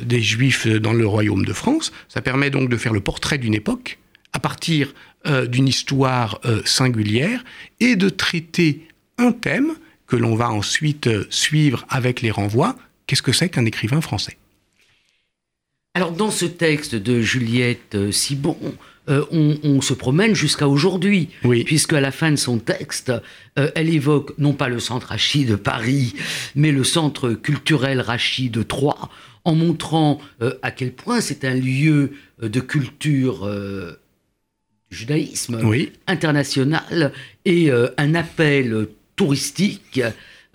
[0.02, 1.92] des juifs dans le royaume de France.
[2.08, 3.98] Ça permet donc de faire le portrait d'une époque
[4.38, 4.94] à partir
[5.26, 7.44] d'une histoire singulière
[7.80, 8.86] et de traiter
[9.18, 9.74] un thème
[10.08, 12.76] que l'on va ensuite euh, suivre avec les renvois.
[13.06, 14.36] Qu'est-ce que c'est qu'un écrivain français?
[15.94, 18.58] Alors dans ce texte de Juliette euh, Sibon,
[19.08, 21.64] euh, on, se promène jusqu'à aujourd'hui, oui.
[21.64, 23.10] puisque à la fin de son texte,
[23.56, 26.14] elle évoque non pas le centre Rachi de Paris,
[26.54, 29.08] mais le centre culturel Rachi de Troyes,
[29.46, 30.20] en montrant
[30.60, 33.48] à quel point c'est un lieu de culture
[34.90, 35.60] judaïsme
[36.06, 37.12] international
[37.44, 40.00] et un appel touristique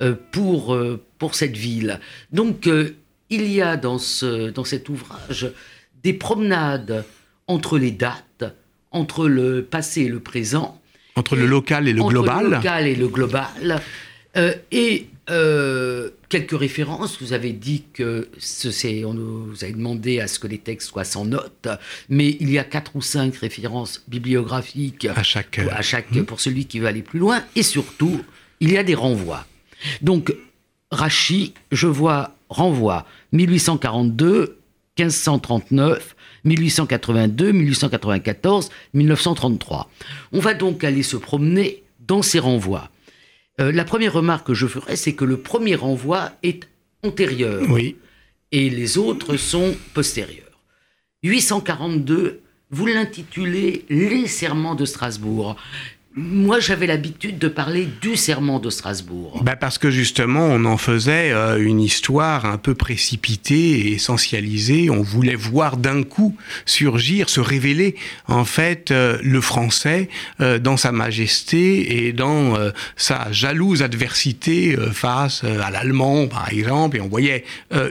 [0.01, 1.99] euh, pour, euh, pour cette ville.
[2.31, 2.95] Donc, euh,
[3.29, 5.51] il y a dans, ce, dans cet ouvrage
[6.03, 7.05] des promenades
[7.47, 8.43] entre les dates,
[8.91, 10.81] entre le passé et le présent.
[11.15, 12.45] Entre le local et le global.
[12.45, 13.81] Le local et le global.
[14.71, 17.21] et quelques références.
[17.21, 21.03] Vous avez dit que ce, on nous avait demandé à ce que les textes soient
[21.03, 21.67] sans notes,
[22.09, 26.25] mais il y a quatre ou cinq références bibliographiques à chaque, à chaque hmm.
[26.25, 27.43] pour celui qui veut aller plus loin.
[27.55, 28.21] Et surtout,
[28.59, 29.45] il y a des renvois.
[30.01, 30.33] Donc,
[30.91, 34.57] Rachi, je vois renvoi 1842,
[34.97, 39.89] 1539, 1882, 1894, 1933.
[40.31, 42.89] On va donc aller se promener dans ces renvois.
[43.59, 46.67] Euh, la première remarque que je ferai, c'est que le premier renvoi est
[47.03, 47.63] antérieur.
[47.69, 47.97] Oui.
[48.51, 50.59] Et les autres sont postérieurs.
[51.23, 55.55] 842, vous l'intitulez Les serments de Strasbourg.
[56.15, 59.41] Moi, j'avais l'habitude de parler du serment de Strasbourg.
[59.43, 64.91] Ben parce que justement, on en faisait euh, une histoire un peu précipitée et essentialisée.
[64.91, 66.35] On voulait voir d'un coup
[66.67, 67.95] surgir, se révéler,
[68.27, 70.07] en fait, euh, le français
[70.39, 72.57] euh, dans sa majesté et dans
[72.95, 76.97] sa jalouse adversité face à l'allemand, par exemple.
[76.97, 77.43] Et on voyait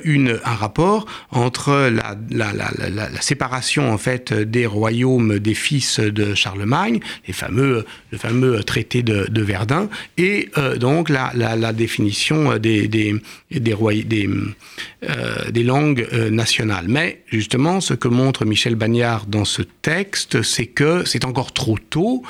[0.04, 5.98] une, un rapport entre la, la, la, la, séparation, en fait, des royaumes des fils
[5.98, 12.86] de Charlemagne, les fameux le fameux traité de, Verdun, et euh, donc la, définition des,
[12.86, 13.16] des,
[13.50, 16.84] des, euh, des, langues euh, nationales.
[16.88, 21.78] Mais justement, ce que montre Michel Bagnard dans ce texte, c'est que c'est encore trop
[21.78, 22.22] tôt,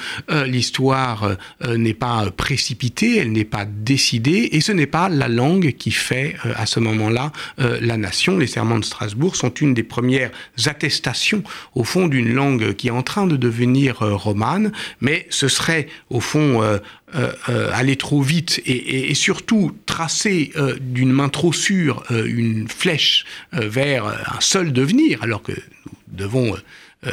[0.46, 5.90] l'histoire n'est pas précipitée, elle n'est pas décidée, et ce n'est pas la langue qui
[5.90, 8.38] fait à ce moment-là la nation.
[8.38, 10.30] Les serments de Strasbourg sont une des premières
[10.66, 11.42] attestations,
[11.74, 15.71] au fond, d'une langue qui est en train de devenir romane, mais ce serait
[16.10, 16.78] au fond, euh,
[17.14, 24.06] euh, euh, aller trop vite et, surtout tracer d'une main trop sûre une flèche vers
[24.06, 26.56] un seul devenir, alors que nous devons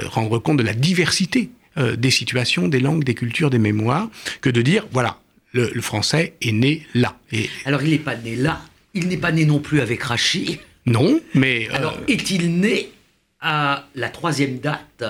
[0.06, 4.10] rendre compte de la diversité des situations, des langues, des cultures, des mémoires,
[4.42, 5.20] que de dire, voilà,
[5.52, 7.18] le, français est né là.
[7.32, 7.50] Et...
[7.66, 8.62] Alors il n'est pas né là,
[8.94, 10.58] il n'est pas né non plus avec Rachid.
[10.86, 11.68] Non, mais...
[11.70, 12.90] Alors est-il né
[13.42, 15.04] à la troisième date,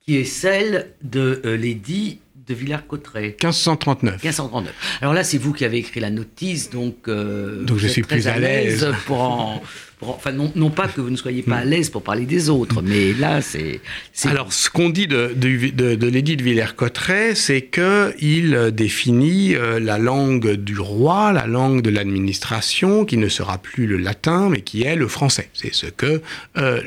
[0.00, 3.36] qui est celle de l'édit de Villers-Cotterêts.
[3.42, 4.22] 1539.
[4.22, 4.98] 1539.
[5.00, 8.28] Alors là, c'est vous qui avez écrit la notice, donc, euh, donc je suis plus
[8.28, 9.62] à l'aise pour en,
[10.08, 13.12] enfin, non, pas que vous ne soyez pas à l'aise pour parler des autres, mais
[13.12, 13.80] là, c'est.
[14.24, 19.98] Alors, ce qu'on dit de, de, de, l'édit de Villers-Cotterêts, c'est qu'il définit euh, la
[19.98, 24.82] langue du roi, la langue de l'administration, qui ne sera plus le latin, mais qui
[24.82, 25.48] est le français.
[25.54, 26.20] C'est ce que
[26.56, 26.80] euh,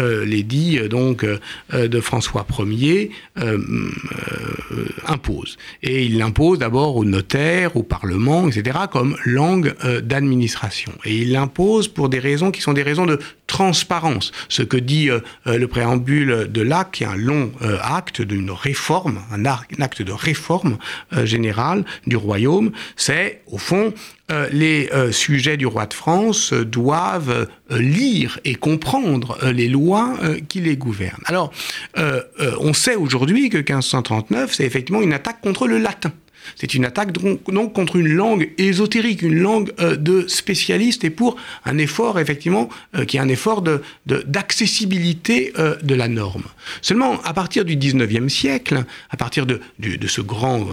[0.00, 1.26] euh, l'édit donc
[1.72, 3.10] de François Ier
[5.06, 5.58] impose.
[5.82, 10.92] Et il l'impose d'abord aux notaires, au Parlement, etc., comme langue d'administration.
[11.04, 14.32] Et il l'impose pour des raisons qui sont des raisons de transparence.
[14.48, 18.22] Ce que dit euh, euh, le préambule de l'acte, qui est un long euh, acte
[18.22, 20.78] d'une réforme, un, acte de réforme
[21.24, 23.92] générale du royaume, c'est au fond
[24.50, 30.14] les sujets du roi de France doivent lire et comprendre les lois
[30.48, 31.22] qui les gouvernent.
[31.26, 31.52] Alors,
[32.60, 36.12] on sait aujourd'hui que 1539, c'est effectivement une attaque contre le latin.
[36.56, 41.36] C'est une attaque donc, contre une langue ésotérique, une langue euh, de spécialistes et pour
[41.64, 43.62] un effort effectivement euh, qui est un effort
[44.06, 46.44] d'accessibilité euh, de la norme.
[46.80, 49.60] Seulement à partir du 19e siècle, à partir de,
[50.06, 50.66] ce grand,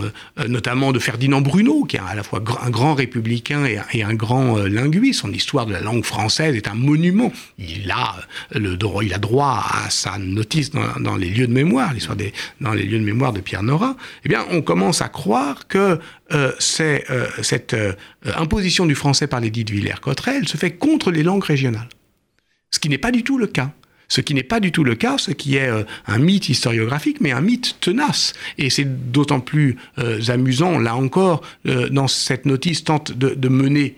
[0.47, 4.57] notamment de Ferdinand Bruno, qui est à la fois un grand républicain et, un grand
[4.57, 7.31] linguiste, son histoire de la langue française est un monument.
[7.57, 8.15] Il a,
[8.53, 12.17] le, droit à sa notice dans, les lieux de mémoire, l'histoire
[12.61, 13.95] dans les lieux de mémoire de Pierre Nora.
[14.25, 15.99] Eh bien, on commence à croire que
[16.33, 17.93] euh, euh, cette euh,
[18.35, 21.89] imposition du français par l'édit de Villers-Cotterêts se fait contre les langues régionales.
[22.71, 23.71] Ce qui n'est pas du tout le cas.
[24.09, 27.21] Ce qui n'est pas du tout le cas, ce qui est euh, un mythe historiographique,
[27.21, 28.33] mais un mythe tenace.
[28.57, 33.95] Et c'est d'autant plus euh, amusant, là encore, euh, dans cette notice tente de mener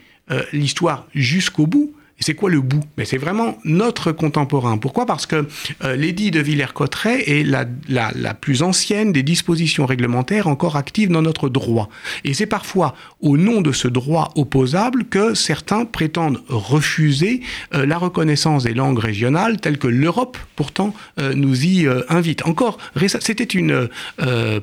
[0.53, 2.83] l'histoire jusqu'au bout, c'est quoi le bout?
[2.97, 4.77] Mais c'est vraiment notre contemporain.
[4.77, 5.05] Pourquoi?
[5.05, 5.47] Parce que
[5.83, 11.49] euh, l'édit de Villers-Cotterêts est la, plus ancienne des dispositions réglementaires encore actives dans notre
[11.49, 11.89] droit.
[12.23, 17.41] Et c'est parfois au nom de ce droit opposable que certains prétendent refuser
[17.73, 22.45] euh, la reconnaissance des langues régionales telles que l'Europe pourtant euh, nous y invite.
[22.45, 22.77] Encore,
[23.19, 23.89] c'était une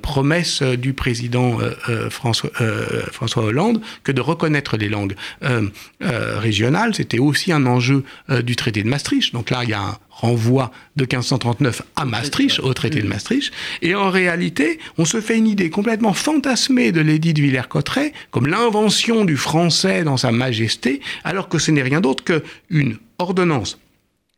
[0.03, 1.59] promesse du président
[2.11, 2.51] François,
[3.11, 5.15] François Hollande que de reconnaître les langues
[6.01, 6.95] régionales.
[6.95, 9.33] C'était aussi un enjeu euh, du traité de Maastricht.
[9.33, 13.53] Donc là, il y a un renvoi de 1539 à Maastricht, au traité de Maastricht.
[13.83, 18.47] Et en réalité, on se fait une idée complètement fantasmée de l'édit de Villers-Cotterêts comme
[18.47, 23.79] l'invention du français dans sa majesté, alors que ce n'est rien d'autre qu'une ordonnance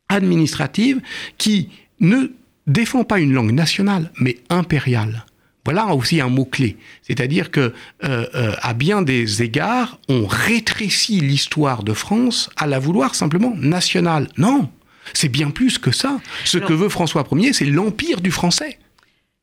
[0.09, 1.01] administrative
[1.37, 1.69] qui
[1.99, 2.31] ne
[2.67, 5.25] défend pas une langue nationale, mais impériale.
[5.65, 6.77] Voilà aussi un mot-clé.
[7.03, 12.79] C'est-à-dire que, euh, euh, à bien des égards, on rétrécit l'histoire de France à la
[12.79, 14.27] vouloir simplement nationale.
[14.37, 14.69] Non,
[15.13, 16.19] c'est bien plus que ça.
[16.45, 18.79] Ce que veut François Ier, c'est l'empire du français.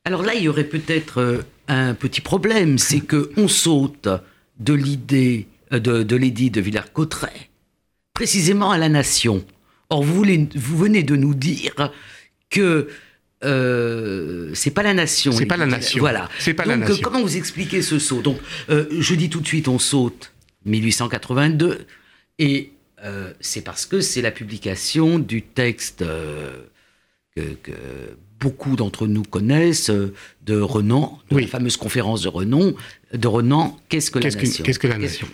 [0.05, 4.09] Alors là, il y aurait peut-être euh, un petit problème, c'est que on saute
[4.59, 7.49] de l'idée de, l'édit de Villers-Cotterêts
[8.13, 9.45] précisément à la nation.
[9.89, 11.91] Or, vous, vous venez de nous dire
[12.49, 12.89] que
[13.43, 15.31] euh, c'est pas la nation.
[15.31, 15.99] C'est pas la nation.
[15.99, 16.29] Voilà.
[16.39, 16.97] C'est pas Donc, la nation.
[17.01, 18.21] comment vous expliquez ce saut?
[18.21, 18.37] Donc,
[18.69, 20.33] euh, je dis tout de suite, on saute
[20.65, 21.85] 1882,
[22.37, 22.71] et
[23.03, 26.03] euh, c'est parce que c'est la publication du texte
[27.35, 27.41] que,
[28.39, 32.73] beaucoup d'entre nous connaissent de Renan, de la fameuse conférence de Renan.
[33.13, 34.63] De Renan, qu'est-ce que la nation?
[34.63, 35.27] Qu'est-ce que la nation?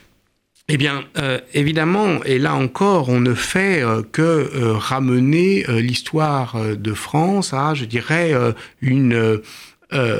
[0.68, 6.58] Eh bien, euh, évidemment, et là encore, on ne fait euh, que euh, ramener l'histoire
[6.76, 8.34] de France à, je dirais,
[8.82, 9.42] une
[9.94, 10.20] euh,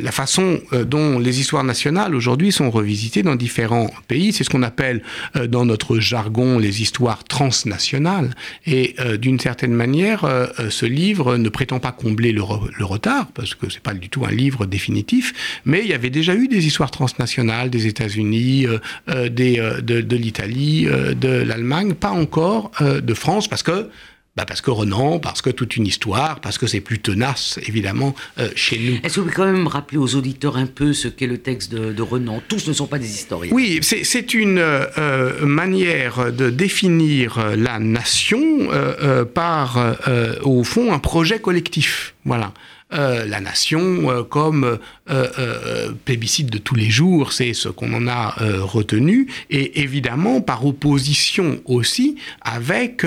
[0.00, 4.32] la façon euh, dont les histoires nationales aujourd'hui sont revisitées dans différents pays.
[4.32, 5.02] C'est ce qu'on appelle
[5.34, 8.30] euh, dans notre jargon les histoires transnationales.
[8.66, 10.26] Et d'une certaine manière,
[10.70, 14.30] ce livre ne prétend pas combler le, retard, parce que c'est pas du tout un
[14.30, 18.66] livre définitif, mais il y avait déjà eu des histoires transnationales des États-Unis,
[19.08, 23.88] de, de l'Italie, de l'Allemagne, pas encore de France, parce que
[24.36, 28.14] bah parce que Renan, parce que toute une histoire, parce que c'est plus tenace, évidemment,
[28.38, 28.98] euh, chez nous.
[29.02, 31.72] Est-ce que vous pouvez quand même rappeler aux auditeurs un peu ce qu'est le texte
[31.72, 32.42] de, Renan?
[32.46, 33.50] Tous ne sont pas des historiens.
[33.52, 38.38] Oui, c'est une euh, manière de définir la nation
[38.70, 39.96] euh, par,
[40.42, 42.14] au fond, un projet collectif.
[42.24, 42.52] Voilà.
[42.92, 44.78] Euh, la nation euh, comme
[45.10, 50.64] euh, plébiscite de tous les jours, c'est ce qu'on en a retenu, et évidemment par
[50.64, 53.04] opposition aussi avec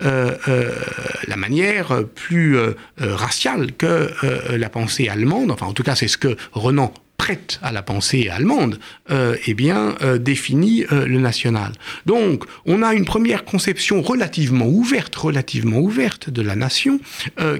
[0.00, 2.56] la manière plus
[2.98, 4.10] raciale que
[4.50, 8.30] la pensée allemande, enfin en tout cas c'est ce que Renan prête à la pensée
[8.30, 8.78] allemande,
[9.10, 11.72] euh, eh bien, euh, définit euh, le national.
[12.06, 16.98] Donc, on a une première conception relativement ouverte, relativement ouverte de la nation,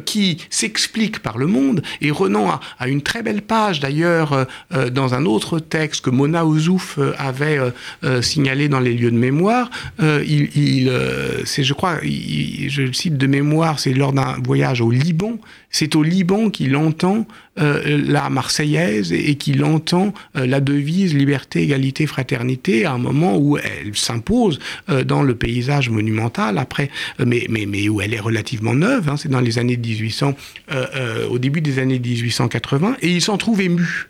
[0.07, 1.83] qui s'explique par le monde.
[2.01, 4.47] Et Renan a, une très belle page, d'ailleurs,
[4.93, 7.59] dans un autre texte que Mona Ouzouf avait
[8.21, 9.71] signalé dans les lieux de mémoire.
[10.01, 10.91] il,
[11.45, 15.39] c'est, je crois, je le cite de mémoire, c'est lors d'un voyage au Liban.
[15.71, 17.27] C'est au Liban qu'il entend
[17.61, 22.99] la Marseillaise et, et qui il entend euh, la devise liberté, égalité, fraternité à un
[22.99, 28.01] moment où elle s'impose euh, dans le paysage monumental, après, euh, mais, mais, mais où
[28.01, 30.35] elle est relativement neuve, hein, c'est dans les années 1800,
[31.31, 34.09] au début des années 1880, et il s'en trouve ému.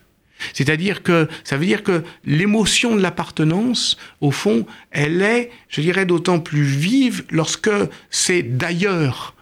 [0.53, 6.07] C'est-à-dire que ça veut dire que l'émotion de l'appartenance, au fond, elle est, je dirais,
[6.07, 7.71] d'autant plus vive lorsque
[8.11, 9.35] c'est d'ailleurs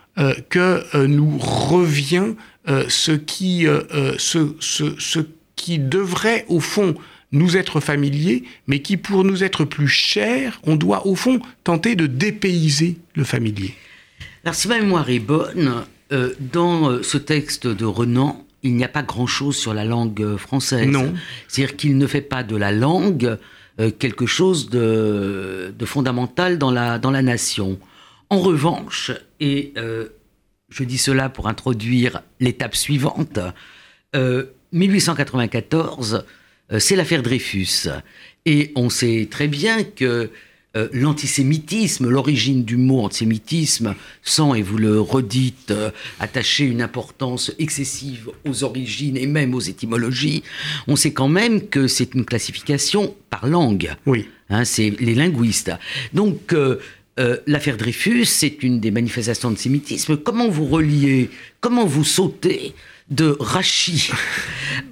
[0.48, 2.34] que nous revient
[2.88, 3.66] ce qui,
[4.18, 5.20] ce, ce, ce
[5.56, 6.94] qui devrait au fond
[7.32, 11.94] nous être familier, mais qui pour nous être plus cher, on doit au fond tenter
[11.94, 13.74] de dépayser le familier.
[14.44, 18.84] Alors si ma mémoire est bonne, euh, dans euh, ce texte de Renan, il n'y
[18.84, 20.88] a pas grand-chose sur la langue euh, française.
[20.88, 21.12] Non.
[21.48, 23.38] C'est-à-dire qu'il ne fait pas de la langue
[24.00, 27.78] quelque chose de, fondamental dans la, dans la nation.
[28.28, 29.72] En revanche, et
[30.68, 33.38] je dis cela pour introduire l'étape suivante,
[34.72, 36.24] 1894,
[36.72, 37.88] euh, c'est l'affaire Dreyfus.
[38.46, 40.30] Et on sait très bien que
[40.76, 45.90] euh, l'antisémitisme, l'origine du mot antisémitisme, sans, et vous le redites, euh,
[46.20, 50.42] attacher une importance excessive aux origines et même aux étymologies,
[50.86, 53.94] on sait quand même que c'est une classification par langue.
[54.04, 54.28] Oui.
[54.50, 55.72] Hein, c'est les linguistes.
[56.14, 56.54] Donc,
[57.46, 60.16] l'affaire Dreyfus, c'est une des manifestations de sémitisme.
[60.16, 62.74] Comment vous reliez, comment vous sautez
[63.10, 64.10] de Rachi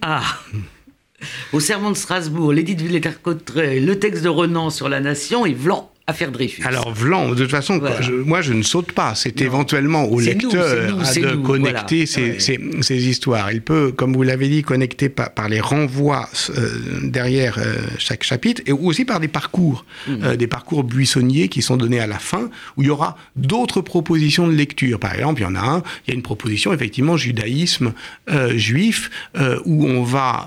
[0.03, 0.23] à
[1.53, 5.55] au serment de Strasbourg, l'édit de Villers-Cotterêts, le texte de Renan sur la nation et
[5.55, 6.63] Vlan affaire Dreyfus.
[6.65, 7.81] Alors, Vlan, de toute façon,
[8.25, 9.15] moi, je ne saute pas.
[9.17, 13.51] C'est éventuellement au lecteur de connecter ces, histoires.
[13.51, 16.71] Il peut, comme vous l'avez dit, connecter par, les renvois euh,
[17.03, 20.13] derrière euh, chaque chapitre, et aussi par des parcours, mmh.
[20.23, 23.81] euh, des parcours buissonniers qui sont donnés à la fin, où il y aura d'autres
[23.81, 24.99] propositions de lecture.
[24.99, 27.93] Par exemple, il y en a un, il y a une proposition, effectivement, judaïsme
[28.55, 29.11] juif,
[29.65, 30.47] où on va,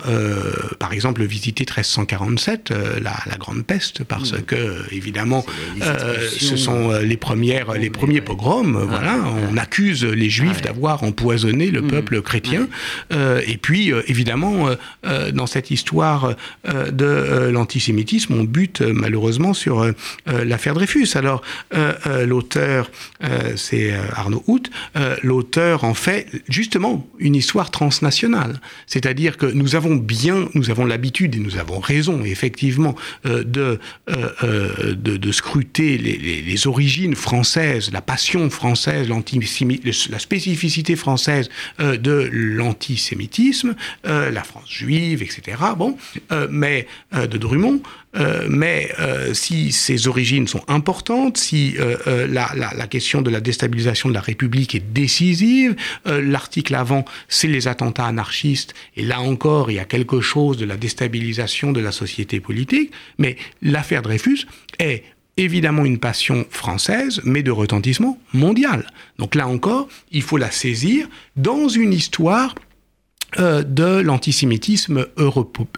[0.79, 4.41] par exemple, visiter 1347, la, la, Grande Peste, parce mmh.
[4.41, 5.45] que, évidemment,
[5.81, 8.77] euh, ce sont euh, les premières, les premiers pogroms.
[8.81, 9.19] Ah, voilà,
[9.51, 11.87] on accuse les Juifs d'avoir empoisonné le mmh.
[11.87, 12.67] peuple chrétien.
[13.11, 14.69] Euh, et puis, évidemment,
[15.33, 16.35] dans cette histoire
[16.65, 19.85] de l'antisémitisme, on bute malheureusement sur
[20.25, 21.09] l'affaire Dreyfus.
[21.15, 21.41] Alors,
[22.25, 22.91] l'auteur,
[23.55, 24.69] c'est Arnaud Hout,
[25.23, 28.59] l'auteur en fait justement une histoire transnationale.
[28.87, 32.95] C'est-à-dire que nous avons bien, nous avons l'habitude et nous avons raison, effectivement,
[33.25, 42.29] de, de, de scruter les, origines françaises, la passion française, la spécificité française euh, de
[42.31, 43.75] l'antisémitisme,
[44.05, 45.57] euh, la France juive, etc.
[45.77, 45.97] Bon,
[46.33, 47.81] euh, mais de Drummond.
[48.49, 48.91] Mais
[49.33, 51.75] si ces origines sont importantes, si
[52.07, 57.67] la, la, question de la déstabilisation de la République est décisive, l'article avant, c'est les
[57.67, 61.91] attentats anarchistes, et là encore, il y a quelque chose de la déstabilisation de la
[61.91, 64.45] société politique, mais l'affaire Dreyfus
[64.79, 65.03] est
[65.37, 68.87] évidemment une passion française, mais de retentissement mondial.
[69.17, 72.55] Donc là encore, il faut la saisir dans une histoire
[73.37, 75.05] euh, de l'antisémitisme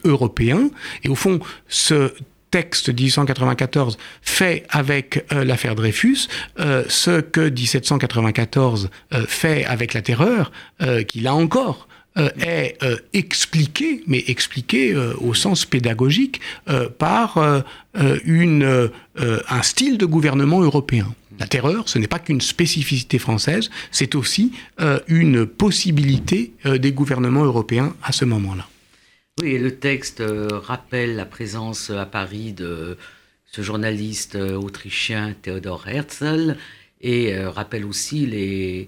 [0.03, 0.69] européen.
[1.03, 2.13] Et au fond, ce
[2.51, 6.27] texte 1894 fait avec euh, l'affaire Dreyfus,
[6.59, 8.89] euh, ce que 1794
[9.27, 10.51] fait avec la terreur,
[11.07, 11.87] qui là encore
[12.17, 16.41] euh, est euh, expliqué, mais expliqué euh, au sens pédagogique,
[16.97, 17.37] par
[18.25, 21.13] une, un style de gouvernement européen.
[21.41, 24.51] La terreur, ce n'est pas qu'une spécificité française, c'est aussi
[25.07, 28.67] une possibilité des gouvernements européens à ce moment-là.
[29.41, 32.95] Oui, et le texte rappelle la présence à Paris de
[33.47, 36.57] ce journaliste autrichien Theodor Herzl
[37.01, 38.87] et rappelle aussi les,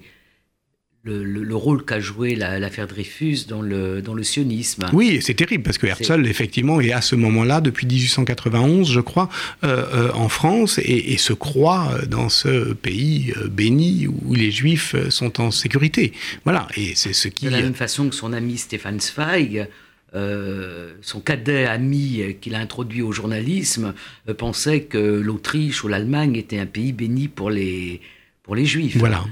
[1.04, 4.86] le, rôle qu'a joué l'affaire Dreyfus dans le, dans le sionisme.
[4.92, 9.28] Oui, c'est terrible parce que Herzl, effectivement, est à ce moment-là, depuis 1891, je crois,
[9.64, 14.96] euh, euh, en France et, se croit dans ce pays euh, béni où les Juifs
[15.10, 16.12] sont en sécurité.
[16.44, 17.46] Voilà, et c'est ce qui.
[17.46, 19.68] De la même façon que son ami Stéphane Zweig.
[20.12, 23.94] son cadet ami qu'il a introduit au journalisme
[24.36, 28.00] pensait que l'Autriche ou l'Allemagne était un pays béni pour les,
[28.42, 28.96] pour les juifs.
[28.96, 29.24] Voilà.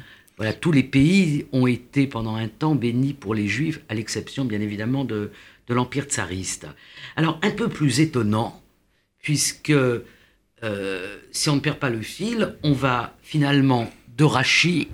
[0.43, 4.45] Voilà, tous les pays ont été pendant un temps bénis pour les juifs, à l'exception
[4.45, 5.31] bien évidemment de,
[5.69, 6.67] l'Empire tsariste.
[7.15, 8.61] Alors un peu plus étonnant,
[9.23, 14.89] puisque euh, si on ne perd pas le fil, on va finalement de Rachi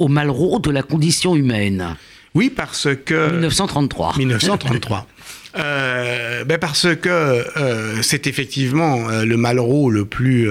[0.00, 1.94] au Malraux de la condition humaine.
[2.34, 3.30] Oui, parce que...
[3.30, 4.16] 1933.
[4.18, 5.06] 1933.
[5.56, 10.50] Euh, ben parce que euh, c'est effectivement le Malraux le plus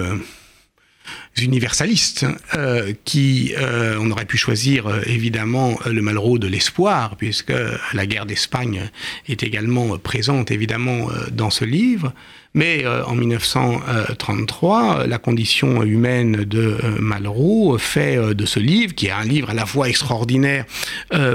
[1.41, 2.26] universalistes,
[2.56, 7.54] euh, qui, euh, on aurait pu choisir euh, évidemment le Malraux de l'espoir, puisque
[7.93, 8.89] la guerre d'Espagne
[9.28, 12.14] est également présente évidemment dans ce livre.
[12.56, 18.93] Mais euh, en 1933, la condition humaine de euh, Malraux fait euh, de ce livre,
[18.93, 20.66] qui est un livre à la fois extraordinaire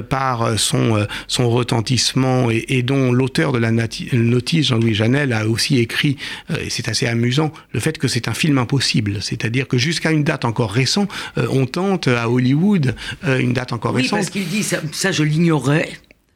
[0.08, 6.16] par son, son retentissement et, dont l'auteur de la notice, Jean-Louis Janel, a aussi écrit,
[6.60, 9.18] et c'est assez amusant, le fait que c'est un film impossible.
[9.22, 12.94] C'est-à-dire que jusqu'à une date encore récente, on tente à Hollywood
[13.26, 14.20] une date encore oui, récente.
[14.20, 15.88] parce qu'il dit, ça, ça je l'ignorais,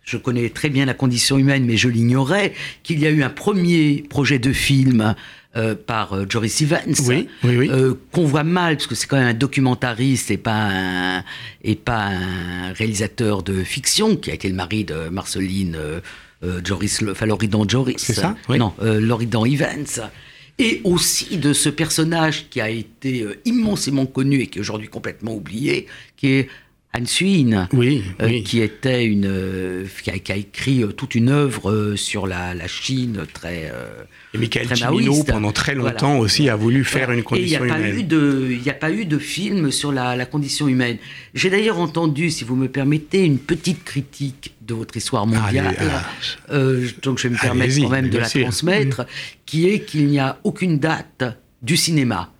[0.05, 3.31] je connais très bien la condition humaine, mais je l'ignorais, qu'il y a eu un
[3.31, 5.15] premier projet de film
[5.55, 6.95] euh, par euh, Joris Evans,
[7.45, 11.25] euh, qu'on voit mal, parce que c'est quand même un documentariste et pas un,
[11.63, 15.77] et pas un réalisateur de fiction, qui a été le mari de Marceline
[16.65, 17.99] Joris, enfin Loridan Joris.
[17.99, 20.11] C'est ça Non, Loridan Evans.
[20.59, 25.35] Et aussi de ce personnage qui a été immensément connu et qui est aujourd'hui complètement
[25.35, 25.87] oublié,
[26.17, 26.49] qui est
[26.95, 31.95] Anne Suine, oui, euh, qui était une, euh, qui, a, écrit euh, toute une œuvre
[31.97, 33.72] sur la, Chine très.
[34.34, 37.95] et Michael Cimino, pendant très longtemps aussi, a voulu faire une condition humaine.
[37.99, 40.99] Il n'y a pas eu de film sur la, condition humaine.
[41.32, 45.74] J'ai d'ailleurs entendu, si vous me permettez, une petite critique de votre histoire mondiale.
[47.03, 49.07] donc je vais me permettre quand même de la transmettre,
[49.47, 51.24] qui est qu'il n'y a aucune date
[51.62, 52.30] du cinéma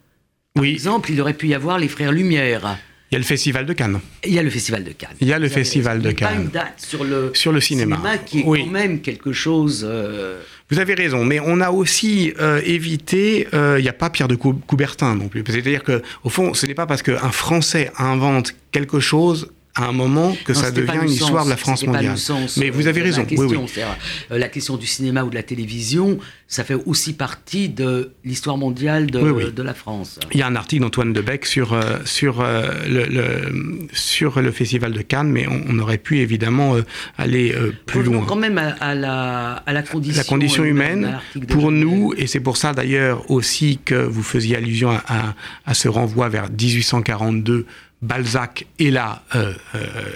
[0.53, 2.77] Par exemple, il aurait pu y avoir les Frères Lumière.
[3.13, 4.01] Il y a le Festival de Cannes.
[4.25, 5.17] Il y a le Festival de Cannes.
[5.21, 6.35] Il y a le Festival de Cannes.
[6.35, 8.01] Pas une date sur le, sur le cinéma.
[8.25, 9.87] qui est quand même quelque chose.
[9.87, 10.41] Euh,
[10.71, 13.49] Vous avez raison, mais on a aussi euh, évité.
[13.53, 15.45] Euh, il n'y a pas Pierre de Coubertin non plus.
[15.47, 19.93] C'est-à-dire que, au fond, ce n'est pas parce qu'un Français invente quelque chose à un
[19.93, 22.17] moment que ça devient une histoire de la France mondiale.
[22.59, 23.23] Mais vous avez raison.
[23.23, 23.83] La question, oui,
[24.31, 28.59] euh, la question du cinéma ou de la télévision, ça fait aussi partie de l'histoire
[28.59, 30.21] mondiale de, de, la France.
[30.33, 34.93] Il y a un article d'Antoine Debec sur, euh, sur, euh, le, sur le Festival
[34.93, 36.77] de Cannes, mais on, aurait pu évidemment
[37.17, 37.55] aller
[37.87, 38.25] plus loin.
[38.27, 41.19] quand même à, la, à la, condition, la condition humaine.
[41.49, 45.89] pour nous, et c'est pour ça d'ailleurs aussi que vous faisiez allusion à, à ce
[45.89, 47.67] renvoi vers 1842
[48.03, 49.55] Balzac et la, euh,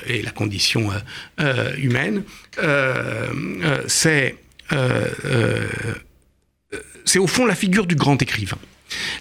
[0.07, 0.91] et la condition
[1.79, 2.25] humaine,
[3.87, 4.35] c'est
[7.05, 8.59] c'est au fond la figure du grand écrivain.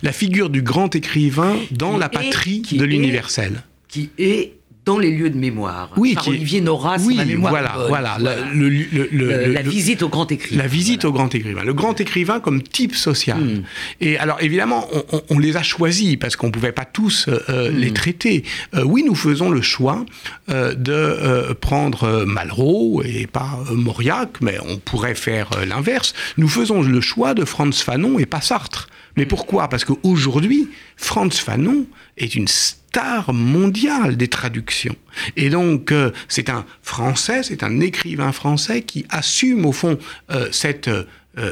[0.03, 3.63] La figure du grand écrivain dans la patrie de l'universel.
[3.87, 4.53] Qui est
[4.85, 5.89] dans les lieux de mémoire.
[5.97, 8.17] Oui, par Olivier Nora, oui, mémoire voilà, voilà,
[8.53, 10.61] Le, la visite au grand écrivain.
[10.61, 11.63] La visite au grand écrivain.
[11.63, 13.39] Le grand écrivain comme type social.
[13.39, 13.63] Hmm.
[13.99, 14.87] Et alors évidemment,
[15.29, 17.75] on, les a choisis parce qu'on ne pouvait pas tous euh, euh, hmm.
[17.77, 18.43] les traiter.
[18.75, 20.05] Euh, oui, nous faisons le choix
[20.47, 26.13] de prendre Malraux et pas Mauriac, mais on pourrait faire l'inverse.
[26.37, 28.87] Nous faisons le choix de Franz Fanon et pas Sartre.
[29.17, 29.69] Mais pourquoi?
[29.69, 31.85] Parce qu'aujourd'hui, Franz Fanon
[32.17, 34.95] est une star mondiale des traductions.
[35.35, 39.97] Et donc, euh, c'est un Français, c'est un écrivain français qui assume au fond
[40.31, 41.03] euh, cette, euh,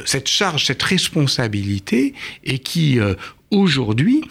[0.04, 2.98] cette charge, cette responsabilité, et qui
[3.50, 4.22] aujourd'hui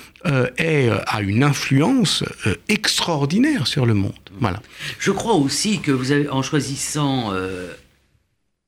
[0.57, 2.23] est, a une influence
[2.67, 4.13] extraordinaire sur le monde.
[4.39, 4.61] Voilà.
[4.99, 7.31] Je crois aussi que vous avez, en choisissant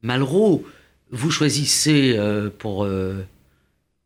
[0.02, 0.64] Malraux,
[1.12, 2.18] vous choisissez
[2.60, 2.88] pour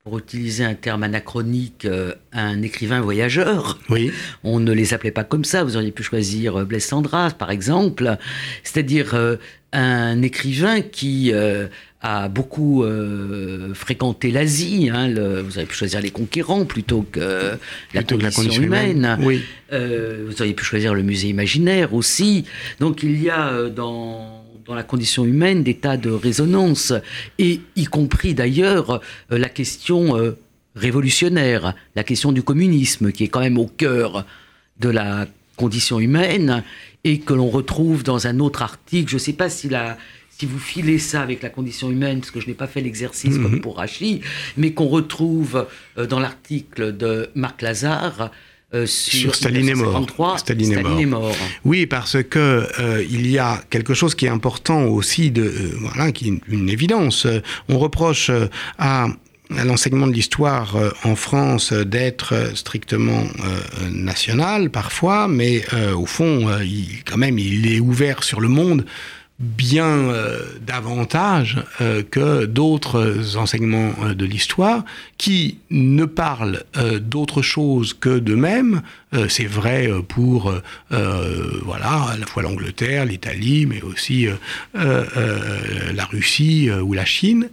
[0.04, 3.80] pour utiliser un terme anachronique, euh, un écrivain voyageur.
[3.90, 4.12] Oui.
[4.44, 5.64] On ne les appelait pas comme ça.
[5.64, 8.18] Vous auriez pu choisir euh, Blaise Sandras, par exemple.
[8.64, 9.36] C'est-à-dire euh,
[9.74, 11.32] un écrivain qui
[12.02, 12.84] a beaucoup
[13.76, 14.90] fréquenté l'Asie.
[14.92, 17.56] Hein, vous auriez pu choisir Les Conquérants plutôt que
[17.94, 19.18] La, condition, humaine.
[19.22, 19.44] Oui.
[19.72, 22.46] vous auriez pu choisir Le Musée imaginaire aussi.
[22.80, 24.39] Donc il y a dans
[24.70, 26.94] dans la condition humaine des tas de résonances,
[27.40, 29.02] et y compris d'ailleurs
[29.32, 30.38] euh, la question euh,
[30.76, 34.28] révolutionnaire, la question du communisme, qui est quand même au cœur
[34.80, 36.64] de la condition humaine,
[37.04, 39.10] et que l'on retrouve dans un autre article.
[39.10, 39.98] Je ne sais pas si la,
[40.30, 43.40] si vous filez ça avec la condition humaine, parce que je n'ai pas fait l'exercice
[43.40, 43.62] comme mhm.
[43.62, 44.22] pour Rachid,
[44.56, 45.66] mais qu'on retrouve
[45.98, 48.30] euh, dans l'article de Marc Lazare,
[48.72, 50.38] euh, sur, Staline, est mort.
[50.38, 51.36] Staline, est mort.
[51.66, 55.72] Oui, parce que euh, il y a quelque chose qui est important aussi, de, euh,
[55.80, 57.26] voilà, qui est une, évidence.
[57.68, 58.32] On reproche
[58.78, 59.08] à
[59.58, 63.24] à l'enseignement de l'histoire en France d'être strictement
[63.90, 65.64] national parfois, mais
[65.96, 68.86] au fond, il, quand même, il est ouvert sur le monde
[69.40, 74.84] bien euh, davantage euh, que d'autres enseignements euh, de l'histoire
[75.18, 76.64] qui ne parlent
[77.02, 78.82] d'autre chose que d'eux-mêmes.
[79.28, 80.54] C'est vrai pour
[80.90, 84.28] voilà à la fois l'Angleterre, l'Italie, mais aussi
[84.74, 87.50] la Russie ou la Chine,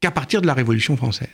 [0.00, 1.28] qu'à partir de la Révolution française.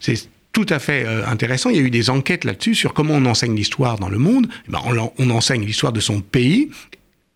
[0.00, 1.70] C'est tout à fait intéressant.
[1.70, 4.48] Il y a eu des enquêtes là-dessus sur comment on enseigne l'histoire dans le monde.
[4.68, 6.70] Eh ben, on, on, enseigne l'histoire de son pays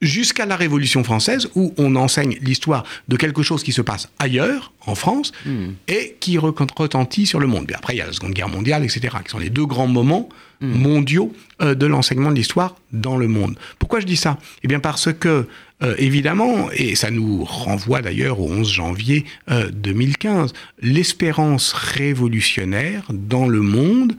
[0.05, 4.73] jusqu'à la Révolution française, où on enseigne l'histoire de quelque chose qui se passe ailleurs,
[4.87, 5.71] en France, hmm.
[5.89, 7.67] et qui retentit sur le monde.
[7.67, 9.87] Puis après, il y a la Seconde Guerre mondiale, etc., qui sont les deux grands
[9.87, 10.29] moments
[10.61, 10.69] hmm.
[10.69, 11.33] mondiaux
[11.63, 13.59] euh, de l'enseignement de l'histoire dans le monde.
[13.79, 14.39] Pourquoi je dis ça?
[14.63, 15.47] Eh bien parce que,
[15.83, 23.49] euh, évidemment, et ça nous renvoie d'ailleurs au 11 janvier 2015, euh, l'espérance révolutionnaire dans
[23.49, 24.17] le monde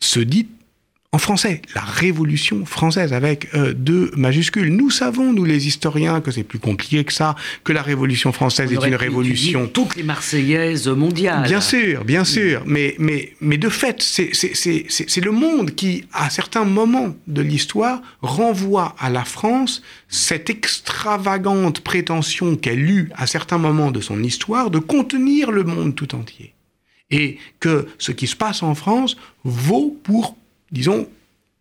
[0.00, 0.48] se dit
[1.14, 4.74] en français, la Révolution française avec euh, deux majuscules.
[4.74, 8.72] Nous savons, nous les historiens, que c'est plus compliqué que ça, que la Révolution française
[8.72, 9.68] est une révolution.
[9.68, 11.42] Toutes les Marseillaises mondiales.
[11.42, 16.64] Bien sûr, bien sûr, mais, mais, mais de fait, c'est le monde qui, à certains
[16.64, 23.90] moments de l'histoire, renvoie à la France cette extravagante prétention qu'elle eut à certains moments
[23.90, 26.54] de son histoire de contenir le monde tout entier.
[27.10, 30.38] Et que ce qui se passe en France vaut pour
[30.72, 31.08] disons,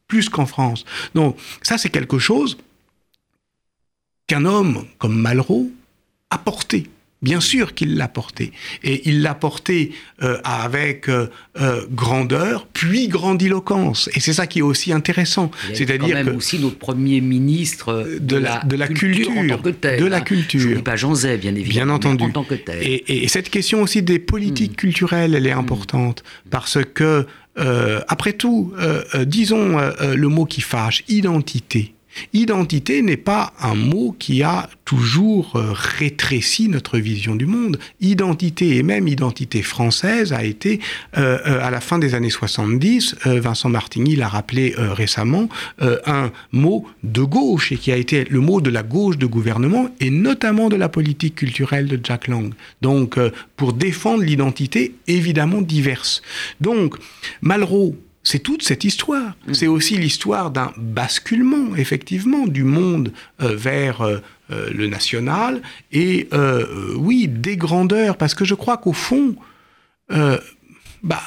[0.08, 0.86] plus qu'en France.
[1.14, 2.58] Donc ça, c'est quelque chose
[4.28, 5.72] qu'un homme comme Malraux
[6.30, 6.88] a porté.
[7.22, 8.52] Bien sûr qu'il l'a porté.
[8.84, 9.92] Et il l'a porté
[10.24, 11.28] euh, avec euh,
[11.60, 14.10] euh, grandeur, puis grandiloquence.
[14.16, 15.52] Et c'est ça qui est aussi intéressant.
[15.74, 20.60] C'est-à-dire que aussi notre premier ministre de, la, de la culture, de la culture.
[20.60, 21.86] Je ne dis pas Jean Zay, bien évidemment.
[21.86, 22.24] Bien entendu.
[22.24, 22.80] En tant que tel.
[22.82, 24.76] Et, cette question aussi des politiques hmm.
[24.76, 25.60] culturelles, elle est hmm.
[25.60, 28.74] importante parce que après tout,
[29.26, 31.94] disons le mot qui fâche, identité.
[32.34, 37.80] Identité n'est pas un mot qui a toujours euh, rétréci notre vision du monde.
[38.02, 40.82] Identité et même identité française a été,
[41.18, 45.48] euh, euh, à la fin des années 70, Vincent Martigny l'a rappelé récemment,
[45.80, 49.90] un mot de gauche et qui a été le mot de la gauche de gouvernement
[50.00, 52.54] et notamment de la politique culturelle de Jack Lang.
[52.82, 53.18] Donc,
[53.56, 56.22] pour défendre l'identité évidemment diverse.
[56.60, 56.96] Donc,
[57.42, 59.36] Malraux c'est toute cette histoire.
[59.48, 59.54] Mm.
[59.54, 64.20] C'est aussi l'histoire d'un basculement, effectivement, du monde euh, vers euh,
[64.52, 65.62] euh, le national
[65.92, 66.28] et,
[66.98, 68.18] oui, des grandeurs.
[68.18, 69.36] Parce que je crois qu'au fond,
[71.04, 71.22] bah,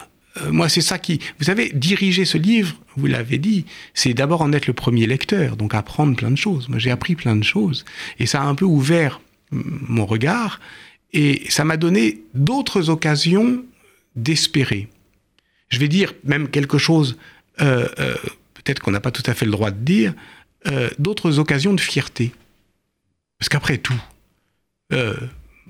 [0.50, 1.20] moi, c'est ça qui.
[1.38, 3.64] Vous savez, diriger ce livre, vous l'avez dit,
[3.94, 6.68] c'est d'abord en être le premier lecteur, donc apprendre plein de choses.
[6.68, 7.84] Moi, j'ai appris plein de choses.
[8.18, 9.20] Et ça a un peu ouvert
[9.52, 10.60] mon regard.
[11.12, 13.64] Et ça m'a donné d'autres occasions
[14.16, 14.88] d'espérer
[15.68, 17.16] je vais dire même quelque chose,
[17.60, 18.14] euh, euh,
[18.54, 20.14] peut-être qu'on n'a pas tout à fait le droit de dire,
[20.66, 22.32] euh, d'autres occasions de fierté.
[23.38, 24.00] Parce qu'après tout,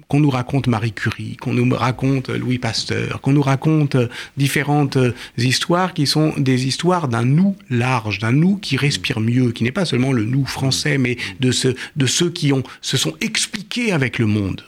[0.08, 3.96] qu'on nous raconte Marie Curie, qu'on nous raconte Louis Pasteur, qu'on nous raconte
[4.36, 4.98] différentes
[5.38, 9.72] histoires qui sont des histoires d'un nous large, d'un nous qui respire mieux, qui n'est
[9.72, 14.18] pas seulement le nous français, mais de, ce, de ceux qui se sont expliqués avec
[14.18, 14.62] le monde.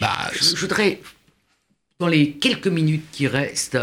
[0.00, 1.00] Bah, je voudrais,
[1.98, 3.78] dans les quelques minutes qui restent,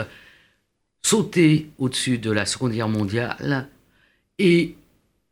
[1.06, 3.68] sauter au-dessus de la Seconde Guerre mondiale
[4.39, 4.74] et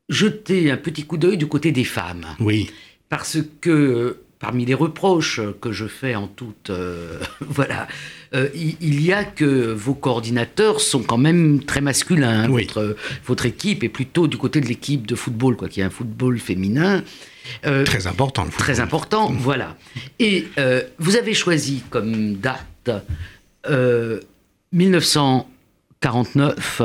[0.07, 2.28] jeter un petit coup d'œil du côté des femmes.
[2.39, 2.69] Oui.
[3.09, 7.88] Parce que parmi les reproches que je fais en toute euh, voilà
[8.36, 12.47] euh, il, y a que vos coordinateurs sont quand même très masculins.
[12.49, 12.95] Votre,
[13.26, 16.38] votre équipe est plutôt du côté de l'équipe de football quoi qui est un football
[16.38, 17.03] féminin.
[17.65, 19.76] Euh, très important très important voilà.
[20.19, 20.45] Et
[20.99, 22.91] vous avez choisi comme date
[24.71, 25.49] 1900
[26.04, 26.82] 49,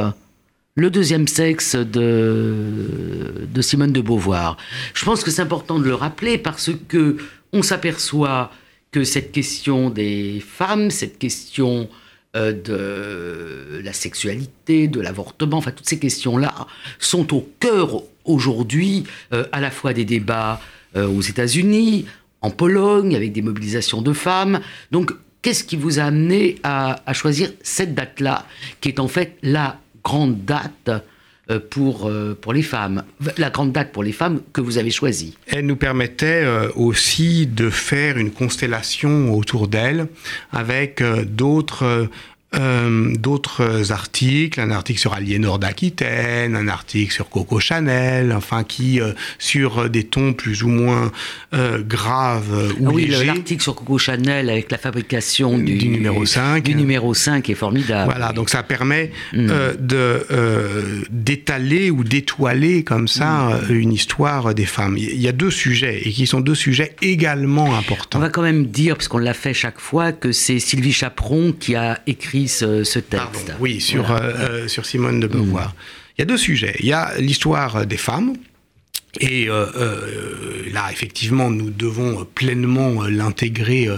[0.76, 4.56] le deuxième sexe de, Simone de Beauvoir.
[4.94, 7.16] Je pense que c'est important de le rappeler parce que
[7.52, 8.52] on s'aperçoit
[8.92, 11.88] que cette question des femmes, cette question
[12.36, 16.68] euh, de la sexualité, de l'avortement, enfin toutes ces questions-là
[17.00, 19.02] sont au cœur aujourd'hui
[19.32, 20.60] euh, à la fois des débats
[20.94, 22.06] euh, aux États-Unis,
[22.40, 24.60] en Pologne, avec des mobilisations de femmes.
[24.92, 25.10] Donc
[25.42, 28.44] Qu'est-ce qui vous a amené à, choisir cette date-là,
[28.80, 30.90] qui est en fait la grande date
[31.50, 33.04] euh, pour, euh, pour les femmes,
[33.36, 35.36] la grande date pour les femmes que vous avez choisie.
[35.46, 40.08] Elle nous permettait euh, aussi de faire une constellation autour d'elle
[40.52, 42.08] avec d'autres
[42.54, 49.02] euh, d'autres articles, un article sur Aliénor d'Aquitaine, un article sur Coco Chanel, enfin qui
[49.02, 51.12] euh, sur des tons plus ou moins
[51.52, 56.64] euh, graves ou ah oui, l'article sur Coco Chanel avec la fabrication du, numéro 5
[56.64, 58.10] du numéro 5 est formidable.
[58.10, 59.48] Voilà, donc ça permet mm.
[59.78, 63.74] de d'étaler ou d'étoiler comme ça mm.
[63.74, 64.96] une histoire des femmes.
[64.96, 68.18] Il y a deux sujets et qui sont deux sujets également importants.
[68.18, 71.52] On va quand même dire parce qu'on l'a fait chaque fois que c'est Sylvie Chaperon
[71.52, 73.52] qui a écrit ce, texte.
[73.58, 75.68] oui, sur, euh, euh, sur Simone de Beauvoir.
[75.68, 75.72] Mm.
[76.16, 76.76] Il y a deux sujets.
[76.80, 78.34] Il y a l'histoire des femmes,
[79.20, 83.88] et euh, euh, là, effectivement, nous devons pleinement euh, l'intégrer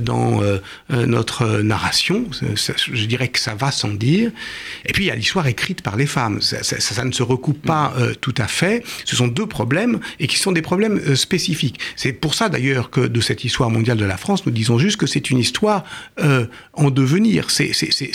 [0.00, 0.42] dans
[0.90, 2.26] notre narration.
[2.32, 4.30] je dirais que ça va sans dire.
[4.86, 6.40] Et puis, il y a l'histoire écrite par les femmes.
[6.40, 8.84] Ça, ne se recoupe pas tout à fait.
[9.04, 11.78] Ce sont deux problèmes et qui sont des problèmes spécifiques.
[11.96, 14.96] C'est pour ça, d'ailleurs, que de cette histoire mondiale de la France, nous disons juste
[14.96, 15.84] que c'est une histoire
[16.74, 17.50] en devenir.
[17.50, 17.72] C'est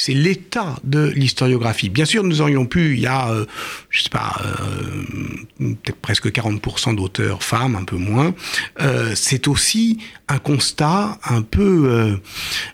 [0.10, 1.90] l'état de l'historiographie.
[1.90, 3.34] Bien sûr, nous aurions pu, il y a,
[3.90, 4.42] je sais pas,
[5.58, 8.34] peut-être presque que 40% d'auteurs femmes, un peu moins,
[8.82, 12.16] euh, c'est aussi un constat un peu euh,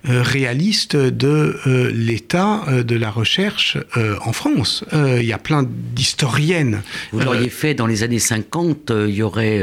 [0.10, 1.60] euh, réaliste de
[1.94, 3.78] l'état de la recherche
[4.26, 4.84] en France.
[4.94, 6.82] Il y a plein d'historiennes.
[7.12, 9.62] Vous l'auriez fait dans les années 50, il y aurait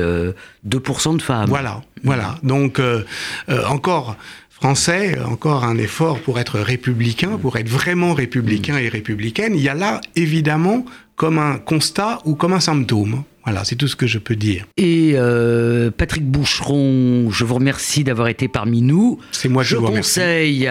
[0.68, 1.48] 2% de femmes.
[1.48, 2.36] Voilà, voilà.
[2.42, 2.80] Donc
[3.66, 4.16] encore
[4.50, 9.54] français, encore un effort pour être républicain, pour être vraiment républicain et républicaine.
[9.54, 10.84] Il y a là, évidemment,
[11.20, 13.24] comme un constat ou comme un symptôme.
[13.44, 14.64] Voilà, c'est tout ce que je peux dire.
[14.78, 19.18] Et euh, Patrick Boucheron, je vous remercie d'avoir été parmi nous.
[19.30, 20.70] C'est moi je vous conseille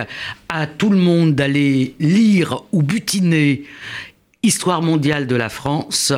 [0.50, 3.62] à tout le monde d'aller lire ou butiner
[4.42, 6.14] Histoire mondiale de la France,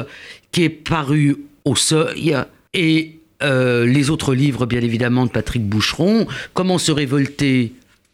[0.53, 2.38] qui est paru au seuil,
[2.73, 7.73] et euh, les autres livres, bien évidemment, de Patrick Boucheron, Comment se révolter,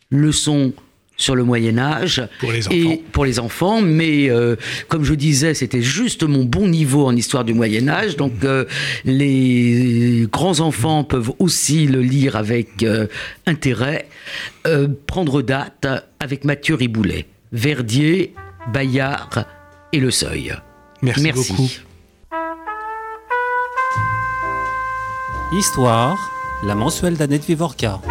[0.09, 0.73] leçon
[1.17, 2.75] sur le Moyen Âge pour les enfants.
[2.75, 3.81] et pour les enfants.
[3.81, 4.55] Mais euh,
[4.87, 8.15] comme je disais, c'était juste mon bon niveau en histoire du Moyen Âge.
[8.15, 8.65] Donc euh,
[9.03, 13.07] les grands enfants peuvent aussi le lire avec euh,
[13.45, 14.07] intérêt.
[15.07, 15.87] prendre date
[16.19, 17.25] avec Mathieu Riboulet.
[17.51, 18.33] Verdier,
[18.71, 19.45] Bayard
[19.93, 20.53] et Le Seuil.
[21.01, 21.69] Merci, beaucoup.
[25.53, 26.17] Histoire,
[26.65, 28.01] la mensuelle d'Annette Vivorca.